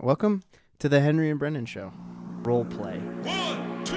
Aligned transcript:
Welcome 0.00 0.42
to 0.78 0.88
the 0.88 1.00
Henry 1.00 1.28
and 1.30 1.38
Brendan 1.38 1.66
Show. 1.66 1.92
Role 2.42 2.64
play 2.64 2.98
One, 2.98 3.84
two, 3.84 3.96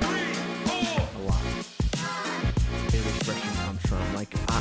three, 0.00 0.32
four. 0.64 0.98
a 0.98 1.22
lot. 1.28 1.42
Where 2.90 3.02
the 3.02 3.08
expression 3.10 3.50
comes 3.64 3.82
from, 3.82 4.14
like 4.14 4.34
I, 4.50 4.56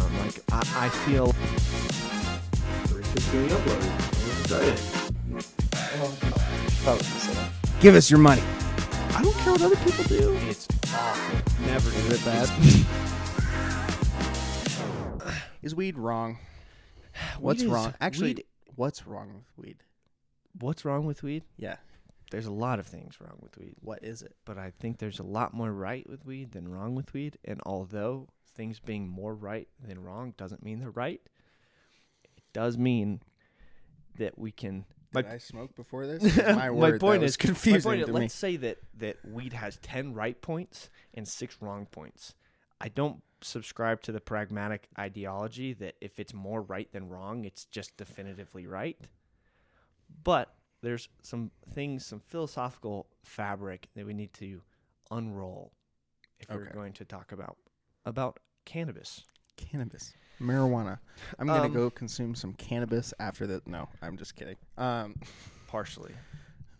um, 0.00 0.18
like 0.18 0.40
I, 0.52 0.86
I 0.86 0.88
feel. 0.90 1.34
Give 7.80 7.94
us 7.94 8.10
your 8.10 8.20
money. 8.20 8.42
I 9.14 9.22
don't 9.22 9.34
care 9.38 9.52
what 9.52 9.62
other 9.62 9.76
people 9.76 10.04
do. 10.04 10.36
It's 10.48 10.68
awful. 10.94 11.64
Never 11.66 11.90
do 11.90 11.96
Is 11.96 12.12
it 12.12 12.24
bad? 12.24 12.48
Is 15.62 15.74
weed 15.74 15.96
wrong? 15.98 16.38
What's 17.38 17.60
Weed 17.60 17.66
is- 17.66 17.72
wrong? 17.72 17.94
Actually, 18.00 18.34
weed- 18.34 18.44
what's 18.80 19.06
wrong 19.06 19.34
with 19.34 19.52
weed? 19.58 19.76
What's 20.58 20.86
wrong 20.86 21.04
with 21.04 21.22
weed? 21.22 21.44
Yeah. 21.58 21.76
There's 22.30 22.46
a 22.46 22.52
lot 22.52 22.78
of 22.78 22.86
things 22.86 23.20
wrong 23.20 23.36
with 23.40 23.58
weed, 23.58 23.74
What 23.82 24.02
is 24.02 24.22
it? 24.22 24.34
but 24.46 24.56
I 24.56 24.72
think 24.80 24.98
there's 24.98 25.18
a 25.18 25.24
lot 25.24 25.52
more 25.52 25.70
right 25.70 26.08
with 26.08 26.24
weed 26.24 26.52
than 26.52 26.66
wrong 26.66 26.94
with 26.94 27.12
weed. 27.12 27.36
And 27.44 27.60
although 27.66 28.28
things 28.54 28.80
being 28.80 29.06
more 29.06 29.34
right 29.34 29.68
than 29.86 30.02
wrong 30.02 30.32
doesn't 30.38 30.64
mean 30.64 30.80
they're 30.80 30.90
right, 30.90 31.20
it 32.24 32.42
does 32.54 32.78
mean 32.78 33.20
that 34.16 34.38
we 34.38 34.50
can. 34.50 34.86
Did 35.12 35.26
My- 35.26 35.34
I 35.34 35.38
smoke 35.38 35.76
before 35.76 36.06
this? 36.06 36.36
My, 36.46 36.70
my 36.70 36.96
point 36.96 37.22
is 37.22 37.36
confusing 37.36 37.82
point 37.82 38.02
is, 38.02 38.08
let's 38.08 38.32
say 38.34 38.56
that 38.56 38.78
that 38.96 39.16
weed 39.26 39.52
has 39.52 39.76
10 39.82 40.14
right 40.14 40.40
points 40.40 40.88
and 41.12 41.28
6 41.28 41.56
wrong 41.60 41.86
points 41.86 42.34
i 42.80 42.88
don't 42.88 43.22
subscribe 43.42 44.00
to 44.02 44.12
the 44.12 44.20
pragmatic 44.20 44.88
ideology 44.98 45.72
that 45.72 45.94
if 46.00 46.18
it's 46.20 46.34
more 46.34 46.62
right 46.62 46.92
than 46.92 47.08
wrong 47.08 47.44
it's 47.44 47.64
just 47.64 47.96
definitively 47.96 48.66
right 48.66 48.98
but 50.24 50.54
there's 50.82 51.08
some 51.22 51.50
things 51.74 52.04
some 52.04 52.20
philosophical 52.20 53.06
fabric 53.22 53.88
that 53.94 54.06
we 54.06 54.12
need 54.14 54.32
to 54.32 54.60
unroll 55.10 55.72
if 56.38 56.48
we're 56.50 56.70
going 56.72 56.92
to 56.92 57.04
talk 57.04 57.32
about 57.32 57.56
about 58.04 58.38
cannabis 58.64 59.24
Cannabis, 59.56 60.14
marijuana. 60.40 60.98
I'm 61.38 61.46
gonna 61.46 61.64
Um, 61.66 61.74
go 61.74 61.90
consume 61.90 62.34
some 62.34 62.54
cannabis 62.54 63.12
after 63.20 63.46
that. 63.48 63.66
No, 63.66 63.90
I'm 64.00 64.16
just 64.16 64.34
kidding. 64.36 64.56
Um, 64.78 65.16
partially 65.66 66.14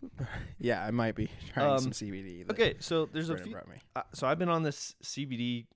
yeah, 0.58 0.82
I 0.82 0.90
might 0.90 1.14
be 1.14 1.28
trying 1.52 1.78
some 1.78 1.88
Um, 1.88 1.92
CBD. 1.92 2.50
okay 2.50 2.76
so 2.80 3.04
there's 3.06 3.28
a 3.28 3.36
few 3.36 3.54
uh, 3.94 4.02
so 4.14 4.26
i've 4.26 4.38
been 4.38 4.48
on 4.48 4.62
this 4.62 4.94
cbd 5.04 5.66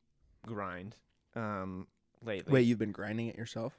grind 0.47 0.97
um 1.37 1.87
lately 2.25 2.53
Wait, 2.53 2.63
you've 2.63 2.79
been 2.79 2.93
grinding 2.93 3.27
it 3.29 3.37
yourself? 3.37 3.73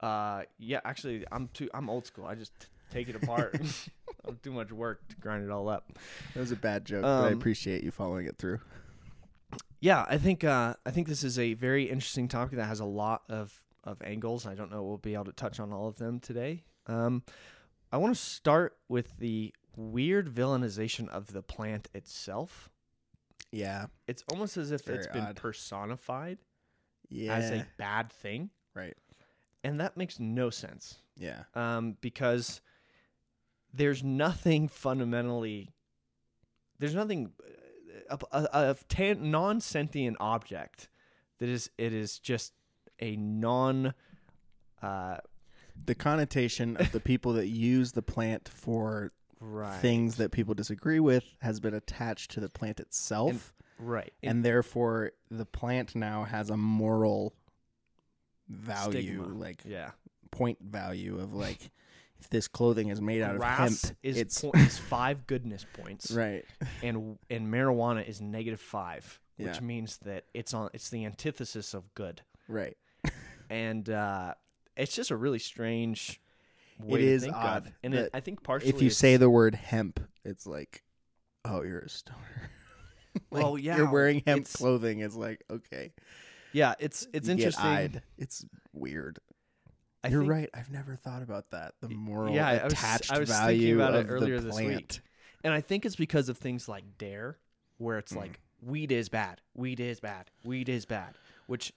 Uh, 0.00 0.42
yeah, 0.58 0.80
actually, 0.84 1.24
I'm 1.32 1.48
too. 1.48 1.68
I'm 1.74 1.90
old 1.90 2.06
school. 2.06 2.24
I 2.24 2.36
just 2.36 2.52
t- 2.60 2.66
take 2.90 3.08
it 3.08 3.16
apart. 3.16 3.58
I 3.60 3.66
don't 4.24 4.40
do 4.42 4.52
much 4.52 4.70
work 4.70 5.06
to 5.08 5.16
grind 5.16 5.42
it 5.44 5.50
all 5.50 5.68
up. 5.68 5.90
That 6.34 6.40
was 6.40 6.52
a 6.52 6.56
bad 6.56 6.84
joke, 6.84 7.02
but 7.02 7.24
I 7.24 7.32
Um, 7.32 7.32
appreciate 7.38 7.82
you 7.82 7.90
following 7.90 8.26
it 8.26 8.38
through. 8.38 8.60
Yeah, 9.80 10.04
I 10.08 10.18
think. 10.18 10.44
Uh, 10.44 10.74
I 10.86 10.90
think 10.92 11.08
this 11.08 11.24
is 11.24 11.38
a 11.38 11.54
very 11.54 11.84
interesting 11.90 12.28
topic 12.28 12.56
that 12.56 12.66
has 12.66 12.78
a 12.80 12.84
lot 12.84 13.22
of 13.28 13.52
of 13.84 14.00
angles. 14.02 14.46
I 14.46 14.54
don't 14.54 14.70
know. 14.70 14.82
We'll 14.84 14.98
be 14.98 15.14
able 15.14 15.24
to 15.26 15.32
touch 15.32 15.58
on 15.58 15.72
all 15.72 15.88
of 15.88 15.96
them 15.96 16.20
today. 16.20 16.62
Um, 16.86 17.22
I 17.90 17.96
want 17.96 18.14
to 18.14 18.20
start 18.20 18.76
with 18.88 19.18
the 19.18 19.52
weird 19.76 20.28
villainization 20.32 21.08
of 21.08 21.32
the 21.32 21.42
plant 21.42 21.88
itself. 21.94 22.70
Yeah, 23.50 23.86
It's 24.06 24.22
almost 24.30 24.56
as 24.56 24.72
if 24.72 24.84
Very 24.84 24.98
it's 24.98 25.06
been 25.06 25.22
odd. 25.24 25.36
personified 25.36 26.38
yeah, 27.08 27.34
as 27.34 27.50
a 27.50 27.66
bad 27.78 28.12
thing, 28.12 28.50
right. 28.74 28.94
and 29.64 29.80
that 29.80 29.96
makes 29.96 30.20
no 30.20 30.50
sense. 30.50 30.98
Yeah, 31.16 31.44
um, 31.54 31.96
because 32.00 32.60
there's 33.72 34.02
nothing 34.04 34.68
fundamentally 34.68 35.70
there's 36.78 36.94
nothing 36.94 37.32
a, 38.08 38.18
a, 38.32 38.48
a 38.52 38.76
tan- 38.88 39.30
non-sentient 39.30 40.16
object 40.20 40.88
that 41.38 41.48
is 41.48 41.70
it 41.78 41.92
is 41.92 42.18
just 42.18 42.52
a 43.00 43.16
non 43.16 43.94
uh, 44.82 45.16
the 45.86 45.94
connotation 45.94 46.76
of 46.76 46.92
the 46.92 47.00
people 47.00 47.32
that 47.34 47.48
use 47.48 47.92
the 47.92 48.02
plant 48.02 48.48
for 48.48 49.12
right 49.40 49.80
things 49.80 50.16
that 50.16 50.30
people 50.32 50.54
disagree 50.54 51.00
with 51.00 51.24
has 51.40 51.60
been 51.60 51.74
attached 51.74 52.30
to 52.32 52.40
the 52.40 52.48
plant 52.48 52.80
itself, 52.80 53.52
right 53.78 54.12
and, 54.22 54.44
therefore 54.44 55.12
the 55.30 55.46
plant 55.46 55.94
now 55.94 56.24
has 56.24 56.50
a 56.50 56.56
moral 56.56 57.34
value, 58.48 59.20
Stigma. 59.22 59.34
like 59.38 59.62
yeah 59.64 59.90
point 60.30 60.58
value 60.60 61.18
of 61.20 61.34
like 61.34 61.70
if 62.20 62.28
this 62.30 62.48
clothing 62.48 62.88
is 62.88 63.00
made 63.00 63.22
out 63.22 63.36
of 63.36 63.42
hemp, 63.42 63.72
is 64.02 64.16
it's 64.16 64.40
po- 64.40 64.50
is 64.54 64.76
five 64.78 65.26
goodness 65.26 65.64
points 65.74 66.10
right. 66.10 66.44
and 66.82 67.18
and 67.30 67.46
marijuana 67.52 68.06
is 68.06 68.20
negative 68.20 68.60
five 68.60 69.20
which 69.36 69.54
Yeah. 69.54 69.60
means 69.60 69.98
that 69.98 70.24
it's 70.34 70.52
on 70.52 70.70
it's 70.72 70.90
the 70.90 71.04
antithesis 71.04 71.74
of 71.74 71.94
good 71.94 72.22
Right. 72.48 72.76
and 73.50 73.88
uh, 73.88 74.34
it's 74.76 74.94
just 74.96 75.10
a 75.10 75.16
really 75.16 75.38
strange 75.38 76.20
It 76.86 77.00
is 77.00 77.26
odd 77.26 77.66
of. 77.66 77.72
And 77.82 77.94
it, 77.94 78.10
I 78.14 78.20
think 78.20 78.42
partially 78.42 78.70
if 78.70 78.80
you 78.82 78.90
say 78.90 79.16
the 79.16 79.30
word 79.30 79.54
hemp, 79.54 80.00
it's 80.24 80.46
like, 80.46 80.82
oh, 81.44 81.62
you're 81.62 81.80
a 81.80 81.88
stoner. 81.88 82.18
Like, 83.32 83.42
Well, 83.42 83.58
yeah, 83.58 83.76
you're 83.78 83.90
wearing 83.90 84.22
hemp 84.26 84.42
it's- 84.42 84.54
clothing. 84.56 85.00
It's 85.00 85.16
like 85.16 85.42
okay, 85.50 85.92
yeah, 86.52 86.74
it's 86.78 87.08
it's 87.12 87.26
you 87.26 87.34
interesting. 87.34 88.00
It's 88.16 88.44
weird. 88.72 89.18
I 90.04 90.08
you're 90.08 90.20
think- 90.20 90.30
right. 90.32 90.50
I've 90.54 90.70
never 90.70 90.94
thought 90.94 91.22
about 91.22 91.50
that. 91.50 91.74
The 91.80 91.88
moral 91.88 92.32
yeah, 92.34 92.46
I 92.46 92.64
was- 92.64 92.74
attached 92.74 93.12
I 93.12 93.18
was 93.18 93.28
value 93.28 93.74
about 93.76 93.94
it 93.94 94.00
of 94.04 94.10
earlier 94.10 94.36
the 94.38 94.46
this 94.46 94.54
plant. 94.54 94.68
week. 94.68 95.00
and 95.42 95.52
I 95.52 95.60
think 95.60 95.84
it's 95.84 95.96
because 95.96 96.28
of 96.28 96.38
things 96.38 96.68
like 96.68 96.84
Dare, 96.96 97.38
where 97.78 97.96
Mm. 97.96 98.00
it's 98.00 98.14
like 98.14 98.40
weed 98.62 98.92
is 98.92 99.08
bad, 99.08 99.40
weed 99.54 99.80
is 99.80 99.98
bad, 99.98 100.30
weed 100.44 100.68
is 100.68 100.84
bad. 100.84 101.14
Which, 101.48 101.72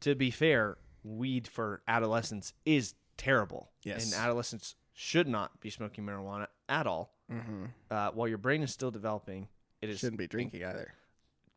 to 0.00 0.14
be 0.14 0.30
fair, 0.30 0.78
weed 1.04 1.46
for 1.46 1.82
adolescents 1.86 2.54
is 2.64 2.94
terrible. 3.16 3.70
Yes. 3.82 4.04
and 4.12 4.20
adolescents 4.22 4.74
should 4.92 5.28
not 5.28 5.60
be 5.60 5.70
smoking 5.70 6.04
marijuana 6.04 6.46
at 6.68 6.86
all. 6.86 7.12
Mm-hmm. 7.32 7.64
Uh, 7.90 8.10
while 8.12 8.28
your 8.28 8.38
brain 8.38 8.62
is 8.62 8.72
still 8.72 8.90
developing, 8.90 9.48
it 9.82 9.88
is 9.90 9.98
Shouldn't 9.98 10.18
be 10.18 10.26
drinking 10.26 10.64
either. 10.64 10.94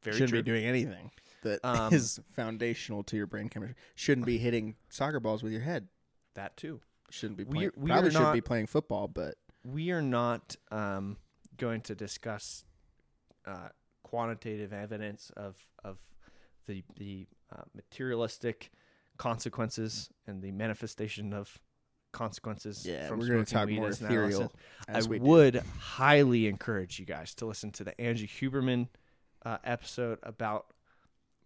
very 0.04 0.16
Shouldn't 0.16 0.30
true. 0.32 0.40
be 0.44 0.52
doing 0.52 0.66
anything 0.66 1.12
that 1.44 1.60
is 1.94 2.18
Um, 2.20 2.26
foundational 2.32 3.04
to 3.04 3.16
your 3.18 3.28
brain 3.28 3.50
chemistry. 3.50 3.76
Shouldn't 3.96 4.26
be 4.26 4.38
hitting 4.38 4.76
soccer 4.90 5.20
balls 5.20 5.42
with 5.44 5.52
your 5.52 5.62
head. 5.62 5.88
that 6.36 6.58
too. 6.58 6.82
Shouldn't 7.12 7.38
be 7.38 7.44
We- 7.44 7.54
playing. 7.56 7.72
we 7.76 7.90
probably 7.90 8.12
should 8.12 8.34
be 8.34 8.42
playing 8.42 8.68
football, 8.68 9.08
but 9.08 9.36
we 9.64 9.92
are 9.92 10.02
not 10.02 10.56
um, 10.72 11.18
going 11.58 11.82
to 11.82 11.96
discuss 11.96 12.64
uh, 13.46 13.70
quantitative 14.04 14.72
evidence 14.74 15.32
of 15.36 15.56
of 15.84 15.98
the 16.68 16.84
the 16.98 17.28
uh, 17.52 17.64
materialistic 17.74 18.72
consequences 19.20 20.10
and 20.26 20.42
the 20.42 20.52
manifestation 20.52 21.32
of 21.34 21.60
consequences. 22.12 22.84
yeah, 22.88 23.08
from 23.08 23.20
we're 23.20 23.28
going 23.28 23.46
to 23.46 23.54
talk 23.54 23.70
more 23.70 23.90
ethereal. 23.90 24.52
I 24.88 25.00
do. 25.02 25.20
would 25.20 25.62
highly 25.80 26.48
encourage 26.48 26.98
you 26.98 27.06
guys 27.06 27.36
to 27.36 27.46
listen 27.46 27.70
to 27.74 27.84
the 27.84 28.00
Andrew 28.02 28.26
Huberman 28.28 28.88
uh, 29.46 29.60
episode 29.64 30.18
about 30.24 30.74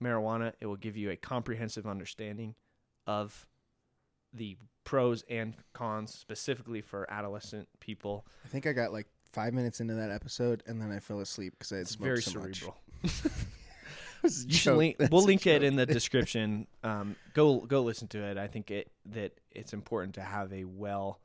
marijuana. 0.01 0.53
It 0.61 0.67
will 0.67 0.77
give 0.77 0.95
you 0.95 1.09
a 1.11 1.17
comprehensive 1.17 1.85
understanding 1.85 2.55
of 3.05 3.45
the 4.31 4.55
pros 4.85 5.23
and 5.29 5.53
cons, 5.73 6.13
specifically 6.13 6.81
for 6.81 7.05
adolescent 7.11 7.67
people. 7.79 8.25
I 8.45 8.47
think 8.47 8.65
I 8.65 8.71
got 8.73 8.93
like 8.93 9.07
five 9.31 9.53
minutes 9.53 9.79
into 9.81 9.95
that 9.95 10.11
episode, 10.11 10.63
and 10.65 10.81
then 10.81 10.91
I 10.91 10.99
fell 10.99 11.19
asleep 11.19 11.53
because 11.57 11.71
I 11.71 11.75
had 11.77 11.81
It's 11.83 11.91
smoked 11.91 12.05
very 12.07 12.21
so 12.21 12.31
cerebral. 12.31 12.77
much. 13.03 13.13
Link, 14.65 14.97
we'll 15.11 15.23
link 15.23 15.45
it 15.47 15.63
in 15.63 15.75
the 15.75 15.85
description. 15.99 16.67
Um, 16.83 17.15
go 17.33 17.59
go 17.59 17.81
listen 17.83 18.07
to 18.09 18.23
it. 18.23 18.37
I 18.37 18.47
think 18.47 18.71
it 18.71 18.91
that 19.07 19.33
it's 19.51 19.73
important 19.73 20.15
to 20.15 20.21
have 20.21 20.51
a 20.53 20.63
well 20.63 21.19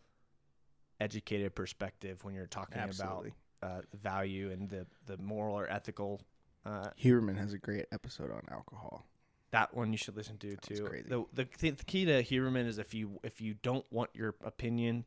educated 1.00 1.54
perspective 1.54 2.24
when 2.24 2.34
you're 2.34 2.46
talking 2.46 2.78
Absolutely. 2.78 3.32
about 3.62 3.78
uh, 3.78 3.80
value 4.02 4.50
and 4.50 4.68
the 4.68 4.86
the 5.06 5.16
moral 5.18 5.56
or 5.58 5.70
ethical. 5.70 6.20
Uh, 6.66 6.90
Huberman 7.02 7.38
has 7.38 7.52
a 7.52 7.58
great 7.58 7.86
episode 7.92 8.30
on 8.30 8.42
alcohol. 8.50 9.06
that 9.52 9.74
one 9.74 9.92
you 9.92 9.96
should 9.96 10.16
listen 10.16 10.36
to 10.38 10.48
was 10.48 10.58
too. 10.78 10.88
The, 11.08 11.24
the 11.32 11.44
th- 11.44 11.76
the 11.78 11.84
key 11.84 12.04
to 12.04 12.22
Huberman 12.22 12.66
is 12.66 12.78
if 12.78 12.94
you 12.94 13.20
if 13.22 13.40
you 13.40 13.54
don't 13.62 13.86
want 13.90 14.10
your 14.14 14.34
opinion 14.44 15.04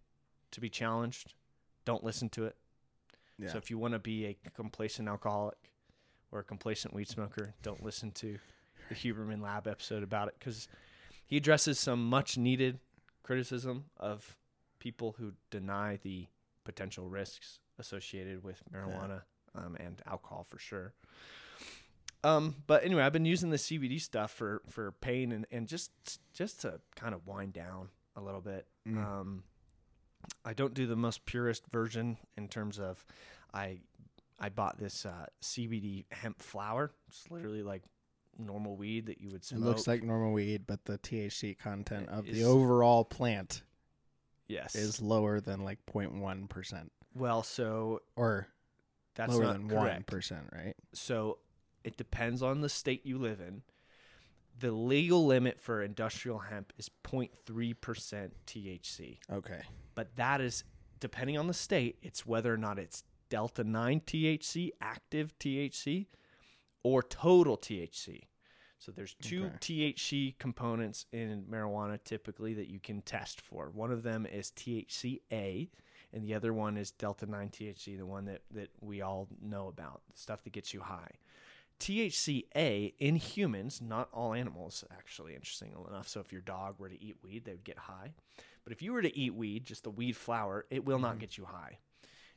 to 0.52 0.62
be 0.62 0.70
challenged, 0.70 1.34
don't 1.86 2.04
listen 2.04 2.30
to 2.30 2.46
it. 2.46 2.56
Yeah. 3.38 3.52
So 3.52 3.58
if 3.58 3.70
you 3.70 3.78
want 3.78 3.94
to 3.94 4.00
be 4.00 4.26
a 4.26 4.38
complacent 4.56 5.08
alcoholic 5.08 5.71
or 6.32 6.40
a 6.40 6.44
complacent 6.44 6.94
weed 6.94 7.08
smoker, 7.08 7.54
don't 7.62 7.84
listen 7.84 8.12
to 8.12 8.38
the 8.90 8.96
Huberman 8.96 9.42
Lab 9.42 9.68
episode 9.68 10.04
about 10.04 10.28
it 10.28 10.36
because 10.40 10.68
he 11.26 11.38
addresses 11.38 11.80
some 11.80 12.10
much 12.10 12.38
needed 12.38 12.80
criticism 13.24 13.86
of 13.98 14.36
people 14.80 15.16
who 15.18 15.34
deny 15.50 16.00
the 16.04 16.28
potential 16.64 17.08
risks 17.08 17.60
associated 17.80 18.44
with 18.44 18.62
marijuana 18.74 19.22
um, 19.56 19.76
and 19.80 20.02
alcohol 20.08 20.46
for 20.48 20.60
sure. 20.60 20.94
Um, 22.24 22.56
but 22.68 22.84
anyway, 22.84 23.04
I've 23.04 23.14
been 23.14 23.26
using 23.26 23.50
the 23.50 23.58
CBD 23.58 24.00
stuff 24.00 24.32
for 24.32 24.62
for 24.70 24.92
pain 24.92 25.32
and, 25.32 25.46
and 25.52 25.68
just 25.68 25.92
just 26.34 26.62
to 26.62 26.80
kind 26.96 27.16
of 27.16 27.26
wind 27.26 27.54
down 27.54 27.90
a 28.16 28.22
little 28.22 28.42
bit. 28.42 28.68
Mm. 28.88 29.04
Um, 29.04 29.44
I 30.46 30.54
don't 30.54 30.74
do 30.74 30.86
the 30.86 30.96
most 30.96 31.26
purest 31.26 31.66
version 31.72 32.18
in 32.38 32.48
terms 32.48 32.80
of 32.80 33.04
I 33.54 33.80
I 34.42 34.50
bought 34.50 34.80
this 34.80 35.06
uh, 35.06 35.28
CBD 35.44 36.06
hemp 36.12 36.42
flower. 36.42 36.92
It's 37.08 37.30
literally 37.30 37.62
like 37.62 37.84
normal 38.38 38.76
weed 38.76 39.06
that 39.06 39.22
you 39.22 39.30
would 39.30 39.46
smoke. 39.46 39.62
It 39.62 39.66
looks 39.66 39.88
like 39.88 40.04
normal 40.04 40.34
weed, 40.34 40.64
but 40.66 40.84
the 40.86 40.98
THC 40.98 41.58
content 41.58 42.10
of 42.10 42.28
Is- 42.28 42.38
the 42.38 42.44
overall 42.46 43.06
plant 43.06 43.62
yes. 44.48 44.74
is 44.74 45.00
lower 45.00 45.40
than 45.40 45.64
like 45.64 45.80
0.1 45.86 46.50
percent, 46.50 46.92
well, 47.14 47.44
so 47.44 48.02
or 48.16 48.48
that's 49.16 49.34
lower 49.34 49.44
not 49.44 49.54
than 49.54 49.68
one 49.68 50.04
percent, 50.04 50.48
right? 50.52 50.76
So 50.94 51.38
it 51.84 51.98
depends 51.98 52.42
on 52.42 52.62
the 52.62 52.70
state 52.70 53.06
you 53.06 53.20
live 53.20 53.40
in. 53.40 53.62
The 54.60 54.72
legal 54.72 55.26
limit 55.26 55.60
for 55.60 55.82
industrial 55.82 56.40
hemp 56.40 56.74
is 56.78 56.90
0.3% 57.04 57.30
THC. 58.46 59.18
Okay. 59.32 59.62
but 59.96 60.16
that 60.16 60.42
is 60.42 60.64
depending 61.00 61.38
on 61.38 61.48
the 61.48 61.54
state 61.54 61.98
it's 62.04 62.28
whether 62.28 62.54
or 62.54 62.58
not 62.58 62.78
it's 62.78 63.04
delta 63.32 63.64
9 63.64 64.02
thc 64.02 64.70
active 64.82 65.34
thc 65.40 66.06
or 66.84 67.02
total 67.02 67.58
thc 67.58 68.20
so 68.78 68.92
there's 68.92 69.16
two 69.16 69.46
Okay. 69.46 69.94
thc 69.94 70.38
components 70.38 71.06
in 71.14 71.46
marijuana 71.50 71.98
typically 72.04 72.54
that 72.54 72.68
you 72.68 72.80
can 72.80 73.02
test 73.02 73.40
for 73.42 73.70
one 73.70 73.92
of 73.92 74.04
them 74.04 74.26
is 74.26 74.52
thca 74.52 75.70
and 76.14 76.24
the 76.26 76.34
other 76.34 76.54
one 76.54 76.78
is 76.78 76.92
delta 76.92 77.26
9 77.26 77.50
thc 77.50 77.98
the 77.98 78.06
one 78.06 78.26
that, 78.26 78.42
that 78.52 78.70
we 78.82 79.02
all 79.02 79.30
know 79.42 79.68
about 79.70 80.02
the 80.12 80.20
stuff 80.20 80.44
that 80.44 80.54
gets 80.54 80.74
you 80.74 80.82
high 80.82 81.12
THCA 81.80 82.94
in 83.00 83.16
humans, 83.16 83.82
not 83.82 84.08
all 84.14 84.36
animals, 84.36 84.84
actually, 84.92 85.34
interesting 85.34 85.74
enough. 85.90 86.08
So 86.08 86.20
if 86.20 86.32
your 86.32 86.42
dog 86.42 86.76
were 86.78 86.90
to 86.90 87.04
eat 87.04 87.16
weed, 87.24 87.44
they 87.44 87.54
would 87.54 87.64
get 87.64 87.80
high. 87.80 88.14
But 88.64 88.72
if 88.72 88.84
you 88.84 88.94
were 88.94 89.02
to 89.02 89.18
eat 89.18 89.34
weed, 89.34 89.66
just 89.66 89.84
the 89.84 89.90
weed 89.90 90.16
flower, 90.16 90.68
it 90.70 90.86
will 90.86 91.00
not 91.00 91.14
mm-hmm. 91.14 91.22
get 91.22 91.40
you 91.40 91.46
high. 91.46 91.80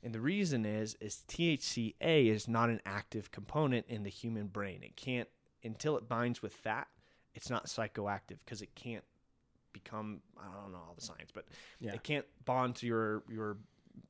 And 0.05 0.15
the 0.15 0.21
reason 0.21 0.65
is 0.67 0.97
is 1.01 1.25
THCA 1.29 2.27
is 2.29 2.47
not 2.47 2.69
an 2.69 2.81
active 2.87 3.31
component 3.31 3.87
in 3.89 4.03
the 4.03 4.11
human 4.11 4.47
brain. 4.49 4.83
It 4.83 4.97
can't 4.97 5.29
until 5.65 5.97
it 5.97 6.09
binds 6.09 6.43
with 6.43 6.53
fat, 6.53 6.87
it's 7.35 7.49
not 7.49 7.67
psychoactive 7.67 8.37
because 8.45 8.61
it 8.63 8.75
can't 8.75 9.05
become 9.73 10.21
I 10.39 10.45
don't 10.63 10.73
know 10.73 10.79
all 10.79 10.95
the 10.95 11.01
science, 11.05 11.31
but 11.33 11.47
Yeah. 11.81 11.95
it 11.95 12.03
can't 12.05 12.27
bond 12.45 12.77
to 12.77 12.87
your 12.87 13.25
your 13.29 13.57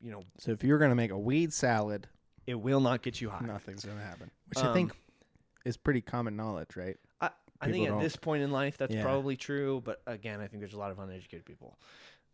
you 0.00 0.11
know, 0.11 0.23
So 0.38 0.50
if 0.50 0.64
you're 0.64 0.79
gonna 0.79 0.94
make 0.96 1.11
a 1.12 1.19
weed 1.19 1.52
salad, 1.52 2.08
it 2.47 2.55
will 2.56 2.81
not 2.81 3.02
get 3.02 3.20
you 3.20 3.31
high. 3.31 3.44
nothing's 3.47 3.85
gonna 3.85 4.02
happen, 4.05 4.31
which 4.49 4.58
I 4.58 4.69
Um, 4.69 4.75
think 4.75 4.93
is 5.64 5.76
pretty 5.76 6.00
common 6.00 6.37
knowledge, 6.37 6.75
right? 6.76 6.97
I, 7.20 7.31
I 7.61 7.70
think 7.70 7.87
at 7.87 7.90
don't- 7.93 8.02
this 8.02 8.17
point 8.17 8.43
in 8.43 8.50
life 8.50 8.76
that's 8.76 8.93
Yeah. 8.94 9.02
probably 9.02 9.37
true, 9.37 9.81
but 9.85 10.02
again, 10.06 10.40
I 10.40 10.49
think 10.49 10.61
there's 10.61 10.75
a 10.75 10.79
lot 10.79 10.90
of 10.90 10.99
uneducated 10.99 11.44
people. 11.47 11.79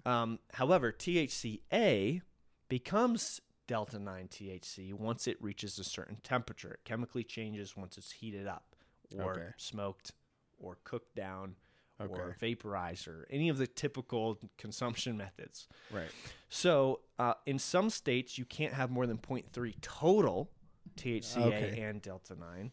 Um, 0.06 0.38
however, 0.54 0.90
THCA 0.92 2.22
becomes 2.68 3.40
delta 3.70 4.00
9 4.00 4.26
THC 4.26 4.92
once 4.92 5.28
it 5.28 5.40
reaches 5.40 5.78
a 5.78 5.84
certain 5.84 6.16
temperature. 6.24 6.72
It 6.72 6.80
chemically 6.84 7.22
changes 7.22 7.76
once 7.76 7.96
it's 7.96 8.10
heated 8.10 8.48
up 8.48 8.74
or 9.16 9.36
Okay. 9.36 9.46
smoked 9.58 10.10
or 10.58 10.78
cooked 10.82 11.14
down 11.14 11.54
or 12.00 12.34
vaporized 12.40 13.06
or 13.06 13.28
any 13.30 13.48
of 13.48 13.58
the 13.58 13.68
typical 13.68 14.40
consumption 14.58 15.16
methods. 15.16 15.68
Right. 15.88 16.10
So, 16.48 17.02
uh, 17.20 17.34
in 17.46 17.60
some 17.60 17.90
states, 17.90 18.38
you 18.38 18.44
can't 18.44 18.74
have 18.74 18.90
more 18.90 19.06
than 19.06 19.18
0.3 19.18 19.74
total 19.80 20.50
THCA 20.96 21.46
Okay. 21.46 21.80
and 21.80 22.02
Delta 22.02 22.34
9. 22.34 22.72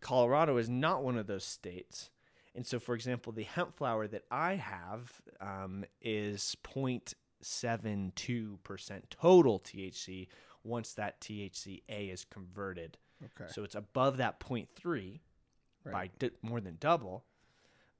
Colorado 0.00 0.56
is 0.56 0.70
not 0.70 1.04
one 1.04 1.18
of 1.18 1.26
those 1.26 1.44
states. 1.44 2.08
And 2.54 2.66
so, 2.66 2.78
for 2.78 2.94
example, 2.94 3.30
the 3.30 3.42
hemp 3.42 3.76
flower 3.76 4.06
that 4.08 4.22
I 4.30 4.54
have 4.54 5.20
um, 5.38 5.84
is 6.00 6.56
0.72% 7.44 9.02
total 9.10 9.60
THC 9.60 10.28
once 10.62 10.94
that 10.94 11.20
THCA 11.20 12.12
is 12.12 12.24
converted. 12.24 12.98
Okay. 13.22 13.50
So 13.52 13.64
it's 13.64 13.74
above 13.74 14.16
that 14.18 14.40
0.3 14.40 15.20
by 15.90 16.10
d- 16.18 16.30
more 16.42 16.60
than 16.60 16.76
double. 16.80 17.24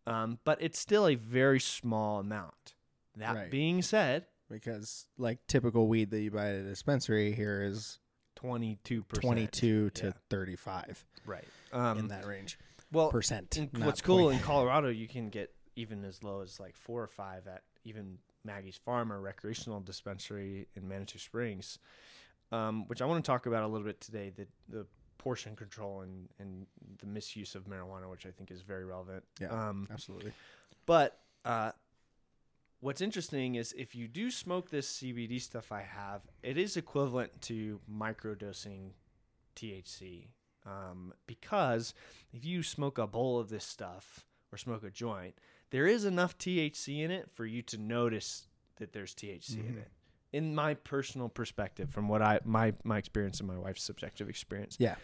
Um, 0.06 0.38
but 0.44 0.60
it's 0.60 0.78
still 0.78 1.06
a 1.06 1.14
very 1.14 1.60
small 1.60 2.18
amount. 2.20 2.74
That 3.16 3.34
Right. 3.34 3.50
being 3.50 3.80
said, 3.82 4.26
because 4.50 5.06
like 5.18 5.46
typical 5.46 5.86
weed 5.88 6.10
that 6.10 6.20
you 6.20 6.30
buy 6.30 6.48
at 6.48 6.54
a 6.56 6.62
dispensary 6.62 7.32
here 7.32 7.62
is 7.62 7.98
22%. 8.36 9.08
22 9.20 9.90
to 9.90 10.06
Yeah. 10.06 10.12
35 10.28 11.06
Right. 11.24 11.48
um, 11.72 11.98
in 11.98 12.08
that 12.08 12.26
range 12.26 12.58
well, 12.92 13.10
percent. 13.10 13.56
what's 13.78 14.00
cool 14.02 14.30
in 14.30 14.40
Colorado, 14.40 14.88
you 14.88 15.08
can 15.08 15.28
get 15.30 15.54
even 15.76 16.04
as 16.04 16.22
low 16.22 16.40
as 16.40 16.60
like 16.60 16.76
four 16.76 17.02
or 17.02 17.08
five 17.08 17.46
at 17.46 17.62
even 17.84 18.18
Maggie's 18.44 18.76
Farm 18.76 19.12
or 19.12 19.20
recreational 19.20 19.80
dispensary 19.80 20.66
in 20.76 20.88
Manitou 20.88 21.18
Springs, 21.18 21.78
um, 22.52 22.86
which 22.88 23.02
I 23.02 23.06
want 23.06 23.24
to 23.24 23.28
talk 23.28 23.46
about 23.46 23.62
a 23.62 23.66
little 23.66 23.86
bit 23.86 24.00
today. 24.00 24.30
The 24.34 24.46
the 24.68 24.86
portion 25.18 25.56
control 25.56 26.02
and 26.02 26.28
and 26.38 26.66
the 26.98 27.06
misuse 27.06 27.54
of 27.54 27.64
marijuana, 27.64 28.10
which 28.10 28.26
I 28.26 28.30
think 28.30 28.50
is 28.50 28.62
very 28.62 28.84
relevant. 28.84 29.24
Yeah. 29.40 29.48
Um, 29.48 29.88
Absolutely. 29.90 30.32
But 30.86 31.18
uh, 31.44 31.72
what's 32.80 33.00
interesting 33.00 33.54
is 33.54 33.72
if 33.76 33.94
you 33.94 34.06
do 34.06 34.30
smoke 34.30 34.70
this 34.70 34.98
CBD 34.98 35.40
stuff 35.40 35.72
I 35.72 35.82
have, 35.82 36.22
it 36.42 36.58
is 36.58 36.76
equivalent 36.76 37.40
to 37.42 37.80
microdosing 37.90 38.90
THC. 39.56 40.26
Um, 40.66 41.12
because 41.26 41.94
if 42.32 42.44
you 42.44 42.62
smoke 42.62 42.98
a 42.98 43.06
bowl 43.06 43.38
of 43.38 43.48
this 43.48 43.64
stuff 43.64 44.26
or 44.52 44.58
smoke 44.58 44.82
a 44.82 44.90
joint, 44.90 45.34
there 45.74 45.88
is 45.88 46.04
enough 46.04 46.38
THC 46.38 47.00
in 47.02 47.10
it 47.10 47.28
for 47.34 47.44
you 47.44 47.60
to 47.62 47.76
notice 47.78 48.46
that 48.76 48.92
there's 48.92 49.12
THC 49.12 49.58
in 49.58 49.74
Mhm. 49.74 49.78
it. 49.78 49.90
In 50.32 50.54
my 50.54 50.74
personal 50.74 51.28
perspective, 51.28 51.90
from 51.90 52.06
what 52.08 52.22
I 52.22 52.38
my 52.44 52.74
my 52.84 52.96
experience 52.98 53.40
and 53.40 53.48
my 53.48 53.58
wife's 53.58 53.82
subjective 53.82 54.28
experience, 54.28 54.76
Yeah. 54.78 54.94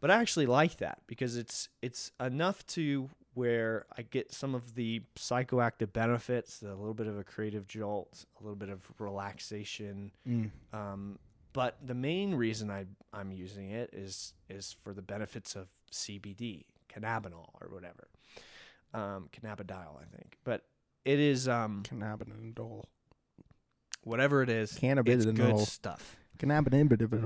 but 0.00 0.10
I 0.10 0.20
actually 0.22 0.46
like 0.46 0.78
that 0.78 1.02
because 1.06 1.36
it's 1.36 1.68
it's 1.82 2.10
enough 2.18 2.66
to 2.68 3.10
where 3.34 3.84
I 3.98 4.02
get 4.02 4.32
some 4.32 4.54
of 4.54 4.74
the 4.76 5.02
psychoactive 5.16 5.92
benefits, 5.92 6.62
a 6.62 6.74
little 6.74 6.94
bit 6.94 7.06
of 7.08 7.18
a 7.18 7.24
creative 7.24 7.66
jolt, 7.66 8.24
a 8.38 8.42
little 8.42 8.56
bit 8.56 8.68
of 8.70 8.80
relaxation. 9.00 10.12
Mm. 10.26 10.50
Um, 10.72 11.18
but 11.52 11.76
the 11.86 11.94
main 11.94 12.34
reason 12.34 12.70
I 12.70 12.86
I'm 13.12 13.30
using 13.32 13.70
it 13.72 13.90
is 13.92 14.32
is 14.48 14.72
for 14.72 14.94
the 14.94 15.02
benefits 15.02 15.54
of 15.56 15.68
CBD, 15.90 16.64
cannabinol 16.88 17.50
or 17.60 17.68
whatever, 17.68 18.08
um, 18.94 19.28
cannabidiol 19.32 20.00
I 20.00 20.16
think. 20.16 20.38
But 20.44 20.64
it 21.04 21.18
is 21.20 21.48
um, 21.48 21.82
Cannabinol. 21.86 22.84
whatever 24.04 24.42
it 24.42 24.48
is, 24.50 24.72
it's 24.72 25.26
good 25.36 25.50
stuff. 25.66 26.16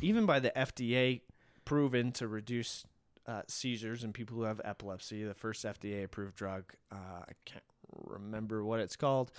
even 0.00 0.24
by 0.26 0.40
the 0.40 0.50
FDA 0.56 1.20
proven 1.64 2.10
to 2.12 2.26
reduce 2.26 2.84
uh, 3.26 3.42
seizures 3.46 4.02
in 4.02 4.12
people 4.12 4.36
who 4.36 4.42
have 4.44 4.60
epilepsy. 4.64 5.22
The 5.24 5.34
first 5.34 5.64
FDA 5.64 6.04
approved 6.04 6.34
drug, 6.36 6.72
uh, 6.90 6.96
I 7.28 7.32
can't 7.44 7.62
remember 8.06 8.64
what 8.64 8.80
it's 8.80 8.96
called, 8.96 9.30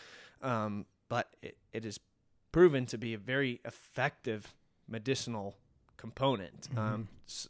um, 0.41 0.85
but 1.09 1.35
it, 1.41 1.57
it 1.73 1.83
is 1.85 1.99
proven 2.51 2.85
to 2.85 2.97
be 2.97 3.13
a 3.13 3.17
very 3.17 3.59
effective 3.65 4.53
medicinal 4.87 5.55
component. 5.97 6.69
Um, 6.77 7.07
s- 7.27 7.49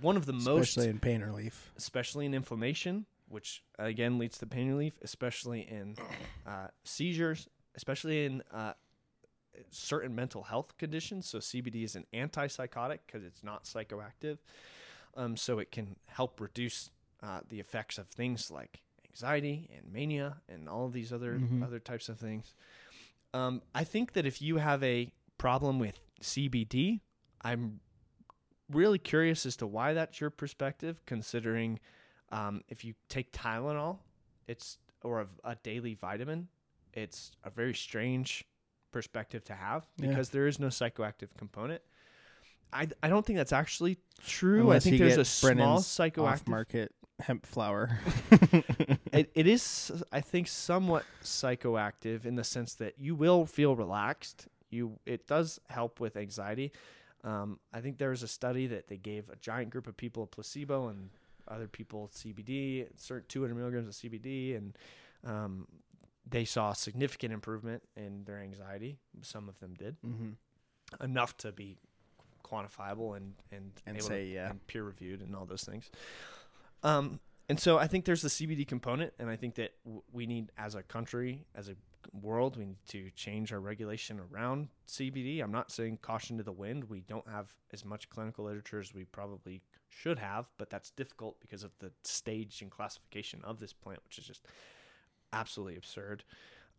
one 0.00 0.16
of 0.16 0.26
the 0.26 0.32
most 0.32 0.46
Mm-hmm. 0.46 0.58
Especially 0.60 0.88
in 0.88 0.98
pain 0.98 1.20
relief. 1.22 1.72
especially 1.76 2.26
in 2.26 2.34
inflammation, 2.34 3.06
which 3.28 3.62
again 3.78 4.18
leads 4.18 4.38
to 4.38 4.46
pain 4.46 4.68
relief, 4.68 4.94
especially 5.02 5.60
in 5.60 5.96
uh, 6.46 6.68
seizures, 6.84 7.48
especially 7.74 8.24
in 8.24 8.42
uh, 8.52 8.72
certain 9.70 10.14
mental 10.14 10.42
health 10.44 10.76
conditions. 10.78 11.28
So 11.28 11.38
CBD 11.38 11.84
is 11.84 11.96
an 11.96 12.06
antipsychotic 12.14 12.98
because 13.06 13.24
it's 13.24 13.42
not 13.44 13.64
psychoactive, 13.64 14.38
um, 15.16 15.36
so 15.36 15.58
it 15.58 15.70
can 15.72 15.96
help 16.06 16.40
reduce 16.40 16.90
uh, 17.22 17.40
the 17.48 17.60
effects 17.60 17.98
of 17.98 18.08
things 18.08 18.50
like 18.50 18.82
anxiety 19.08 19.68
and 19.76 19.92
mania 19.92 20.36
and 20.48 20.68
all 20.68 20.86
of 20.86 20.92
these 20.92 21.12
other 21.12 21.38
Mhm. 21.40 21.62
other 21.62 21.80
types 21.80 22.08
of 22.08 22.18
things. 22.18 22.54
Um, 23.34 23.62
I 23.74 23.84
think 23.84 24.12
that 24.14 24.24
if 24.26 24.40
you 24.40 24.56
have 24.56 24.82
a 24.82 25.12
problem 25.36 25.78
with 25.78 26.00
CBD, 26.22 27.00
I'm 27.42 27.80
really 28.70 28.98
curious 28.98 29.46
as 29.46 29.56
to 29.56 29.66
why 29.66 29.94
that's 29.94 30.20
your 30.20 30.30
perspective, 30.30 31.00
considering 31.06 31.78
um, 32.30 32.62
if 32.68 32.84
you 32.84 32.94
take 33.08 33.32
Tylenol, 33.32 33.98
it's 34.46 34.78
or 35.02 35.20
a, 35.20 35.26
a 35.44 35.56
daily 35.62 35.94
vitamin, 35.94 36.48
it's 36.92 37.30
a 37.44 37.50
very 37.50 37.74
strange 37.74 38.44
perspective 38.92 39.44
to 39.44 39.54
have 39.54 39.86
Yeah. 39.98 40.08
because 40.08 40.30
there 40.30 40.46
is 40.46 40.58
no 40.58 40.68
psychoactive 40.68 41.28
component. 41.36 41.82
I, 42.72 42.88
I 43.02 43.08
don't 43.08 43.24
think 43.24 43.38
that's 43.38 43.52
actually 43.52 43.98
true. 44.26 44.60
Unless 44.62 44.86
I 44.86 44.90
think 44.90 45.00
there's 45.00 45.16
a 45.16 45.24
small 45.24 45.54
Brendan's 45.54 45.86
psychoactive. 45.86 46.24
off-market 46.26 46.92
hemp 47.20 47.46
flower. 47.46 47.98
It, 49.10 49.30
it 49.34 49.46
is, 49.46 49.90
I 50.12 50.20
think, 50.20 50.48
somewhat 50.48 51.02
psychoactive 51.24 52.26
in 52.26 52.36
the 52.36 52.44
sense 52.44 52.74
that 52.74 52.98
you 52.98 53.14
will 53.14 53.46
feel 53.46 53.74
relaxed. 53.74 54.46
You 54.70 54.98
it 55.06 55.26
does 55.26 55.58
help 55.70 55.98
with 55.98 56.16
anxiety. 56.16 56.72
Um, 57.24 57.58
I 57.72 57.80
think 57.80 57.98
there 57.98 58.10
was 58.10 58.22
a 58.22 58.28
study 58.28 58.66
that 58.68 58.88
they 58.88 58.96
gave 58.96 59.28
a 59.28 59.36
giant 59.36 59.70
group 59.70 59.86
of 59.86 59.96
people 59.96 60.22
a 60.22 60.26
placebo 60.26 60.88
and 60.88 61.10
other 61.48 61.66
people 61.66 62.10
CBD, 62.14 62.86
certain 62.96 63.24
200 63.28 63.54
milligrams 63.54 63.88
of 63.88 63.94
CBD, 63.94 64.56
and 64.56 64.76
um, 65.24 65.66
they 66.28 66.44
saw 66.44 66.72
significant 66.72 67.32
improvement 67.32 67.82
in 67.96 68.24
their 68.24 68.38
anxiety. 68.38 68.98
Some 69.22 69.48
of 69.48 69.58
them 69.60 69.74
did 69.74 69.96
Mm-hmm. 70.06 71.02
enough 71.04 71.36
to 71.38 71.52
be 71.52 71.76
quantifiable 72.44 73.16
and 73.16 73.34
and, 73.52 73.72
And 73.86 73.96
able 73.96 74.06
say, 74.06 74.24
to, 74.26 74.30
yeah. 74.34 74.52
peer 74.66 74.84
reviewed 74.84 75.20
and 75.22 75.34
all 75.34 75.44
those 75.44 75.64
things. 75.64 75.90
Um, 76.82 77.18
and 77.48 77.58
so 77.58 77.78
I 77.78 77.86
think 77.86 78.04
there's 78.04 78.22
the 78.22 78.28
CBD 78.28 78.66
component, 78.66 79.12
and 79.18 79.28
I 79.30 79.36
think 79.36 79.54
that 79.56 79.72
w- 79.84 80.02
we 80.12 80.26
need, 80.26 80.52
as 80.58 80.74
a 80.74 80.82
country, 80.82 81.46
as 81.54 81.68
a 81.68 81.74
world, 82.12 82.56
we 82.56 82.66
need 82.66 82.86
to 82.88 83.10
change 83.10 83.52
our 83.52 83.60
regulation 83.60 84.20
around 84.20 84.68
CBD. 84.86 85.42
I'm 85.42 85.52
not 85.52 85.70
saying 85.70 85.98
caution 86.02 86.36
to 86.38 86.42
the 86.42 86.52
wind. 86.52 86.84
We 86.84 87.00
don't 87.00 87.28
have 87.28 87.52
as 87.72 87.84
much 87.84 88.08
clinical 88.10 88.44
literature 88.44 88.80
as 88.80 88.94
we 88.94 89.04
probably 89.04 89.62
should 89.88 90.18
have, 90.18 90.48
but 90.58 90.70
that's 90.70 90.90
difficult 90.90 91.40
because 91.40 91.64
of 91.64 91.72
the 91.78 91.90
stage 92.04 92.62
and 92.62 92.70
classification 92.70 93.40
of 93.44 93.58
this 93.58 93.72
plant, 93.72 94.00
which 94.04 94.18
is 94.18 94.24
just 94.24 94.46
absolutely 95.32 95.76
absurd. 95.76 96.24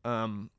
Um, 0.04 0.50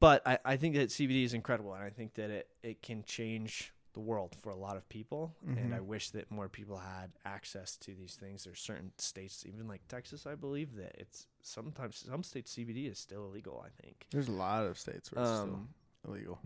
but 0.00 0.26
I, 0.26 0.38
I 0.44 0.56
think 0.56 0.74
that 0.74 0.88
CBD 0.88 1.24
is 1.24 1.34
incredible, 1.34 1.72
and 1.74 1.82
I 1.82 1.90
think 1.90 2.14
that 2.14 2.30
it, 2.30 2.48
it 2.62 2.82
can 2.82 3.04
change 3.04 3.72
the 3.94 4.00
world 4.00 4.36
for 4.42 4.50
a 4.50 4.56
lot 4.56 4.76
of 4.76 4.88
people. 4.88 5.34
And 5.46 5.70
Mhm. 5.72 5.76
I 5.76 5.80
wish 5.80 6.10
that 6.10 6.30
more 6.30 6.48
people 6.48 6.78
had 6.78 7.12
access 7.24 7.76
to 7.78 7.94
these 7.94 8.16
things. 8.16 8.44
There's 8.44 8.60
certain 8.60 8.92
states, 8.98 9.44
even 9.46 9.66
like 9.66 9.86
Texas, 9.88 10.26
I 10.26 10.34
believe 10.34 10.74
that 10.76 10.94
it's 10.98 11.26
sometimes 11.42 11.96
some 11.96 12.22
states 12.22 12.52
CBD 12.52 12.86
is 12.90 12.98
still 12.98 13.24
illegal. 13.26 13.64
I 13.64 13.70
think, 13.82 14.06
There's 14.10 14.28
a 14.28 14.32
lot 14.32 14.66
of 14.66 14.78
states 14.78 15.10
where 15.12 15.22
it's 15.24 15.30
um, 15.32 15.70
still 16.02 16.12
illegal. 16.12 16.38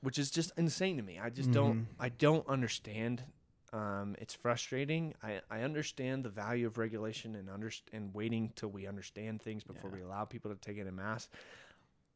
which 0.00 0.18
is 0.18 0.30
just 0.30 0.52
insane 0.56 0.96
to 0.96 1.02
me. 1.02 1.18
I 1.18 1.28
just 1.30 1.50
don't 1.52 1.76
Mhm. 1.80 1.86
I 1.98 2.08
don't 2.08 2.46
understand. 2.48 3.24
Um, 3.72 4.14
it's 4.20 4.32
frustrating. 4.32 5.12
I, 5.22 5.42
I 5.50 5.62
understand 5.62 6.24
the 6.24 6.28
value 6.30 6.66
of 6.68 6.78
regulation 6.78 7.34
and 7.34 7.48
underst- 7.48 7.82
and 7.92 8.14
waiting 8.14 8.50
till 8.54 8.68
we 8.70 8.86
understand 8.86 9.42
things 9.42 9.64
before 9.64 9.90
Yeah. 9.90 9.96
we 9.96 10.02
allow 10.02 10.24
people 10.24 10.50
to 10.54 10.56
take 10.56 10.78
it 10.78 10.86
en 10.86 10.94
masse. 10.94 11.28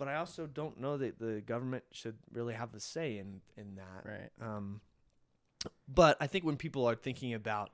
But 0.00 0.08
I 0.08 0.16
also 0.16 0.46
don't 0.48 0.80
know 0.80 0.96
that 0.96 1.18
the 1.20 1.40
government 1.42 1.84
should 1.92 2.16
really 2.32 2.54
have 2.54 2.72
the 2.72 2.80
say 2.80 3.18
in 3.18 3.40
in 3.56 3.76
that. 3.76 4.04
Right. 4.04 4.30
Um, 4.40 4.80
but 5.86 6.16
I 6.20 6.26
think 6.26 6.44
when 6.44 6.56
people 6.56 6.88
are 6.88 6.94
thinking 6.96 7.34
about 7.34 7.70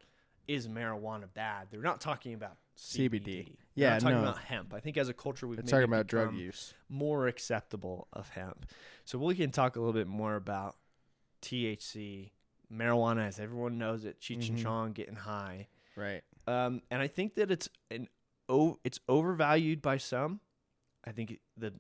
is 0.49 0.69
marijuana 0.69 1.33
bad, 1.33 1.69
they're 1.71 1.81
not 1.81 2.01
talking 2.01 2.35
about 2.35 2.57
CBD. 2.77 3.11
CBD. 3.23 3.45
They're 3.47 3.55
Yeah, 3.75 3.99
talking 3.99 4.17
no. 4.17 4.23
about 4.25 4.39
hemp. 4.39 4.75
I 4.75 4.81
think 4.81 4.97
as 4.97 5.09
a 5.09 5.15
culture 5.15 5.47
we've 5.47 5.65
talking 5.65 5.85
about 5.85 6.07
drug 6.09 6.35
use. 6.35 6.75
more 6.89 7.27
acceptable 7.29 8.07
of 8.13 8.29
hemp. 8.31 8.67
So 9.05 9.19
we 9.19 9.35
can 9.37 9.51
talk 9.51 9.77
a 9.77 9.79
little 9.81 9.93
bit 9.95 10.07
more 10.09 10.35
about 10.37 10.77
THC, 11.43 12.33
marijuana, 12.73 13.27
as 13.29 13.39
everyone 13.39 13.79
knows 13.79 14.05
it, 14.05 14.21
Cheech 14.21 14.49
and 14.49 14.59
Mhm. 14.59 14.63
Chong 14.63 14.93
getting 14.93 15.15
high. 15.17 15.69
Right. 15.95 16.23
Um, 16.47 16.83
and 16.91 17.01
I 17.01 17.09
think 17.09 17.35
that 17.37 17.51
it's 17.51 17.69
an 17.91 18.09
o- 18.49 18.79
it's 18.85 19.01
overvalued 19.09 19.81
by 19.83 19.97
some. 19.97 20.41
I 21.07 21.13
think 21.13 21.39
the 21.57 21.73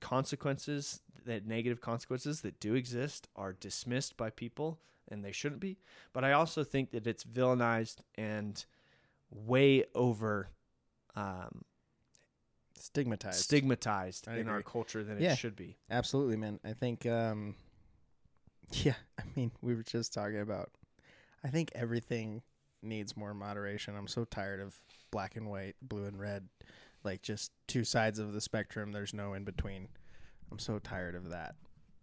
consequences, 0.00 1.00
the 1.24 1.40
negative 1.44 1.80
consequences 1.80 2.40
that 2.42 2.60
do 2.60 2.74
exist, 2.74 3.28
are 3.36 3.52
dismissed 3.52 4.16
by 4.16 4.30
people, 4.30 4.78
and 5.08 5.24
they 5.24 5.32
shouldn't 5.32 5.60
be. 5.60 5.78
But 6.12 6.24
I 6.24 6.32
also 6.32 6.64
think 6.64 6.90
that 6.92 7.06
it's 7.06 7.24
villainized 7.24 7.96
and 8.16 8.64
way 9.30 9.84
over 9.94 10.48
um, 11.16 11.62
Stigmatized. 12.76 13.38
stigmatized 13.38 14.28
I 14.28 14.36
in 14.38 14.48
our 14.48 14.62
culture 14.62 15.02
than 15.04 15.20
Yeah. 15.20 15.32
it 15.32 15.38
should 15.38 15.56
be. 15.56 15.76
Absolutely, 15.90 16.36
man. 16.36 16.58
I 16.64 16.72
think 16.72 17.06
um 17.06 17.54
yeah, 18.72 18.94
I 19.18 19.22
mean, 19.36 19.52
we 19.62 19.74
were 19.74 19.82
just 19.82 20.12
talking 20.12 20.40
about 20.40 20.70
I 21.42 21.48
think 21.48 21.70
everything 21.74 22.42
needs 22.82 23.16
more 23.16 23.32
moderation. 23.32 23.94
I'm 23.96 24.08
so 24.08 24.24
tired 24.24 24.60
of 24.60 24.78
black 25.10 25.36
and 25.36 25.48
white, 25.48 25.76
blue 25.80 26.04
and 26.04 26.18
red, 26.18 26.48
like 27.04 27.22
just 27.22 27.52
two 27.68 27.84
sides 27.84 28.18
of 28.18 28.32
the 28.32 28.40
spectrum. 28.40 28.92
There's 28.92 29.14
no 29.14 29.34
in 29.34 29.44
between. 29.44 29.88
I'm 30.50 30.58
so 30.58 30.78
tired 30.78 31.14
of 31.14 31.30
that, 31.30 31.54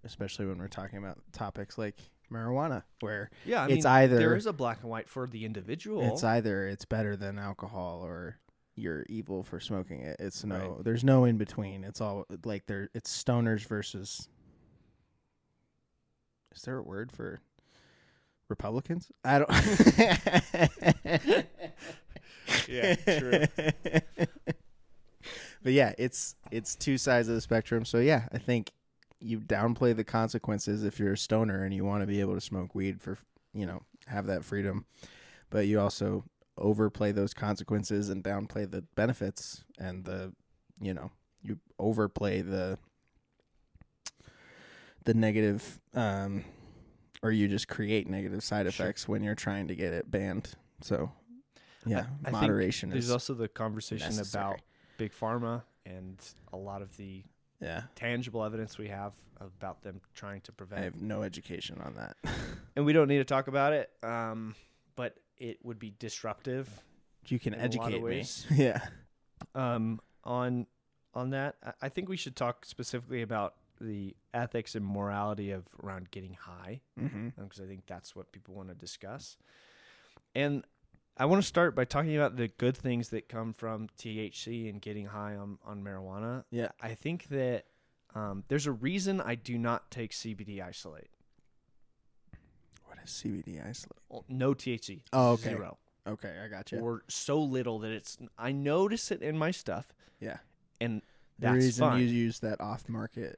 especially 0.03 0.45
when 0.45 0.57
we're 0.59 0.67
talking 0.67 0.99
about 0.99 1.19
topics 1.31 1.77
like 1.77 1.95
marijuana 2.31 2.83
where 3.01 3.29
Yeah, 3.45 3.63
I 3.63 3.67
It's 3.67 3.85
mean, 3.85 3.93
either- 3.93 4.17
there 4.17 4.35
is 4.35 4.45
a 4.45 4.53
black 4.53 4.81
and 4.81 4.89
white 4.89 5.09
for 5.09 5.27
the 5.27 5.45
individual. 5.45 6.01
it's 6.13 6.23
either 6.23 6.67
it's 6.67 6.85
better 6.85 7.15
than 7.15 7.37
alcohol 7.39 8.01
or 8.05 8.37
you're 8.75 9.05
evil 9.09 9.43
for 9.43 9.59
smoking 9.59 10.01
it. 10.01 10.17
It's 10.19 10.43
no 10.45 10.75
Right. 10.75 10.83
there's 10.85 11.03
no 11.03 11.25
in 11.25 11.37
between. 11.37 11.83
It's 11.83 11.99
all 12.01 12.25
like 12.45 12.65
there 12.67 12.89
it's 12.93 13.11
stoners 13.23 13.65
versus 13.67 14.27
Is 16.55 16.61
there 16.63 16.77
a 16.77 16.83
word 16.83 17.11
for 17.11 17.41
Republicans? 18.47 19.11
I 19.25 19.39
don't 19.39 19.49
Yeah, 22.67 22.95
true. 22.95 23.45
but 25.63 25.73
yeah, 25.73 25.93
it's 25.97 26.35
it's 26.51 26.75
two 26.75 26.97
sides 26.97 27.27
of 27.27 27.35
the 27.35 27.41
spectrum. 27.41 27.85
So 27.85 27.99
yeah, 27.99 28.27
I 28.31 28.37
think 28.37 28.71
you 29.19 29.39
downplay 29.39 29.95
the 29.95 30.03
consequences 30.03 30.83
if 30.83 30.99
you're 30.99 31.13
a 31.13 31.17
stoner 31.17 31.63
and 31.63 31.73
you 31.73 31.85
want 31.85 32.01
to 32.01 32.07
be 32.07 32.21
able 32.21 32.33
to 32.35 32.41
smoke 32.41 32.73
weed 32.73 32.99
for 33.01 33.17
you 33.53 33.65
know 33.65 33.83
have 34.07 34.25
that 34.27 34.43
freedom, 34.43 34.85
but 35.49 35.67
you 35.67 35.79
also 35.79 36.23
overplay 36.57 37.11
those 37.11 37.33
consequences 37.33 38.09
and 38.09 38.23
downplay 38.23 38.69
the 38.69 38.81
benefits 38.95 39.63
and 39.79 40.05
the 40.05 40.33
you 40.79 40.93
know 40.93 41.11
you 41.43 41.57
overplay 41.79 42.41
the 42.41 42.77
the 45.05 45.13
negative 45.13 45.79
um 45.95 46.43
or 47.23 47.31
you 47.31 47.47
just 47.47 47.67
create 47.67 48.09
negative 48.09 48.43
side 48.43 48.63
Sure. 48.71 48.85
effects 48.85 49.07
when 49.07 49.23
you're 49.23 49.35
trying 49.35 49.67
to 49.67 49.75
get 49.75 49.93
it 49.93 50.09
banned 50.11 50.53
so 50.81 51.11
yeah 51.85 52.05
I 52.23 52.31
think 52.31 52.41
moderation 52.43 52.89
There's 52.89 53.05
is 53.05 53.11
also 53.11 53.33
the 53.33 53.47
conversation 53.47 54.15
necessary. 54.15 54.43
about 54.43 54.61
big 55.01 55.13
pharma 55.13 55.63
and 55.85 56.17
a 56.53 56.57
lot 56.57 56.83
of 56.83 56.95
the 56.97 57.23
yeah 57.59 57.83
tangible 57.95 58.43
evidence 58.43 58.77
we 58.77 58.87
have 58.87 59.13
about 59.39 59.81
them 59.81 59.99
trying 60.13 60.41
to 60.41 60.51
prevent. 60.51 60.81
I 60.81 60.83
have 60.83 61.01
no 61.01 61.23
education 61.23 61.81
on 61.83 61.95
that. 61.95 62.15
and 62.75 62.85
we 62.85 62.93
don't 62.93 63.07
need 63.07 63.17
to 63.17 63.23
talk 63.23 63.47
about 63.47 63.73
it, 63.73 63.89
um, 64.03 64.53
but 64.95 65.17
it 65.37 65.57
would 65.63 65.79
be 65.79 65.93
disruptive 65.97 66.69
you 67.27 67.39
can 67.39 67.53
In 67.53 67.59
a 67.59 67.63
lot 67.63 67.93
of 67.93 68.03
educate 68.05 68.49
me. 68.49 68.63
yeah. 68.63 68.79
um, 69.55 69.99
on 70.23 70.67
on 71.13 71.31
that. 71.31 71.55
I- 71.81 71.89
think 71.89 72.07
we 72.07 72.17
should 72.17 72.35
talk 72.35 72.65
specifically 72.65 73.21
about 73.21 73.55
the 73.79 74.15
ethics 74.33 74.75
and 74.75 74.85
morality 74.85 75.51
of 75.51 75.65
around 75.83 76.11
getting 76.11 76.33
high. 76.33 76.81
Mm-hmm. 76.99 77.29
because 77.41 77.59
I 77.59 77.65
think 77.65 77.85
that's 77.87 78.15
what 78.15 78.31
people 78.31 78.53
want 78.53 78.69
to 78.69 78.75
discuss. 78.75 79.37
And 80.35 80.63
I 81.21 81.25
want 81.25 81.39
to 81.39 81.47
start 81.47 81.75
by 81.75 81.85
talking 81.85 82.17
about 82.17 82.35
the 82.35 82.47
good 82.47 82.75
things 82.75 83.09
that 83.09 83.29
come 83.29 83.53
from 83.53 83.89
THC 83.95 84.67
and 84.67 84.81
getting 84.81 85.05
high 85.05 85.35
on, 85.35 85.59
on 85.63 85.83
marijuana. 85.83 86.45
Yeah. 86.49 86.69
I 86.81 86.95
think 86.95 87.27
that 87.29 87.65
um, 88.15 88.43
there's 88.47 88.65
a 88.65 88.71
reason 88.71 89.21
I 89.21 89.35
do 89.35 89.59
not 89.59 89.91
take 89.91 90.13
CBD 90.13 90.63
isolate. 90.63 91.11
What 92.87 92.97
is 93.05 93.11
CBD 93.11 93.63
isolate? 93.63 93.99
No 94.29 94.55
THC. 94.55 95.01
Oh, 95.13 95.33
okay. 95.33 95.49
Zero. 95.49 95.77
Okay, 96.07 96.33
I 96.43 96.47
got 96.47 96.71
you. 96.71 96.79
Or 96.79 97.03
so 97.07 97.39
little 97.39 97.77
that 97.79 97.91
it's. 97.91 98.17
I 98.39 98.51
notice 98.51 99.11
it 99.11 99.21
in 99.21 99.37
my 99.37 99.51
stuff, 99.51 99.93
yeah. 100.19 100.37
and 100.79 101.03
The 101.37 101.51
reason 101.51 101.99
you 101.99 102.05
use 102.05 102.39
that 102.39 102.59
off 102.59 102.89
market, 102.89 103.37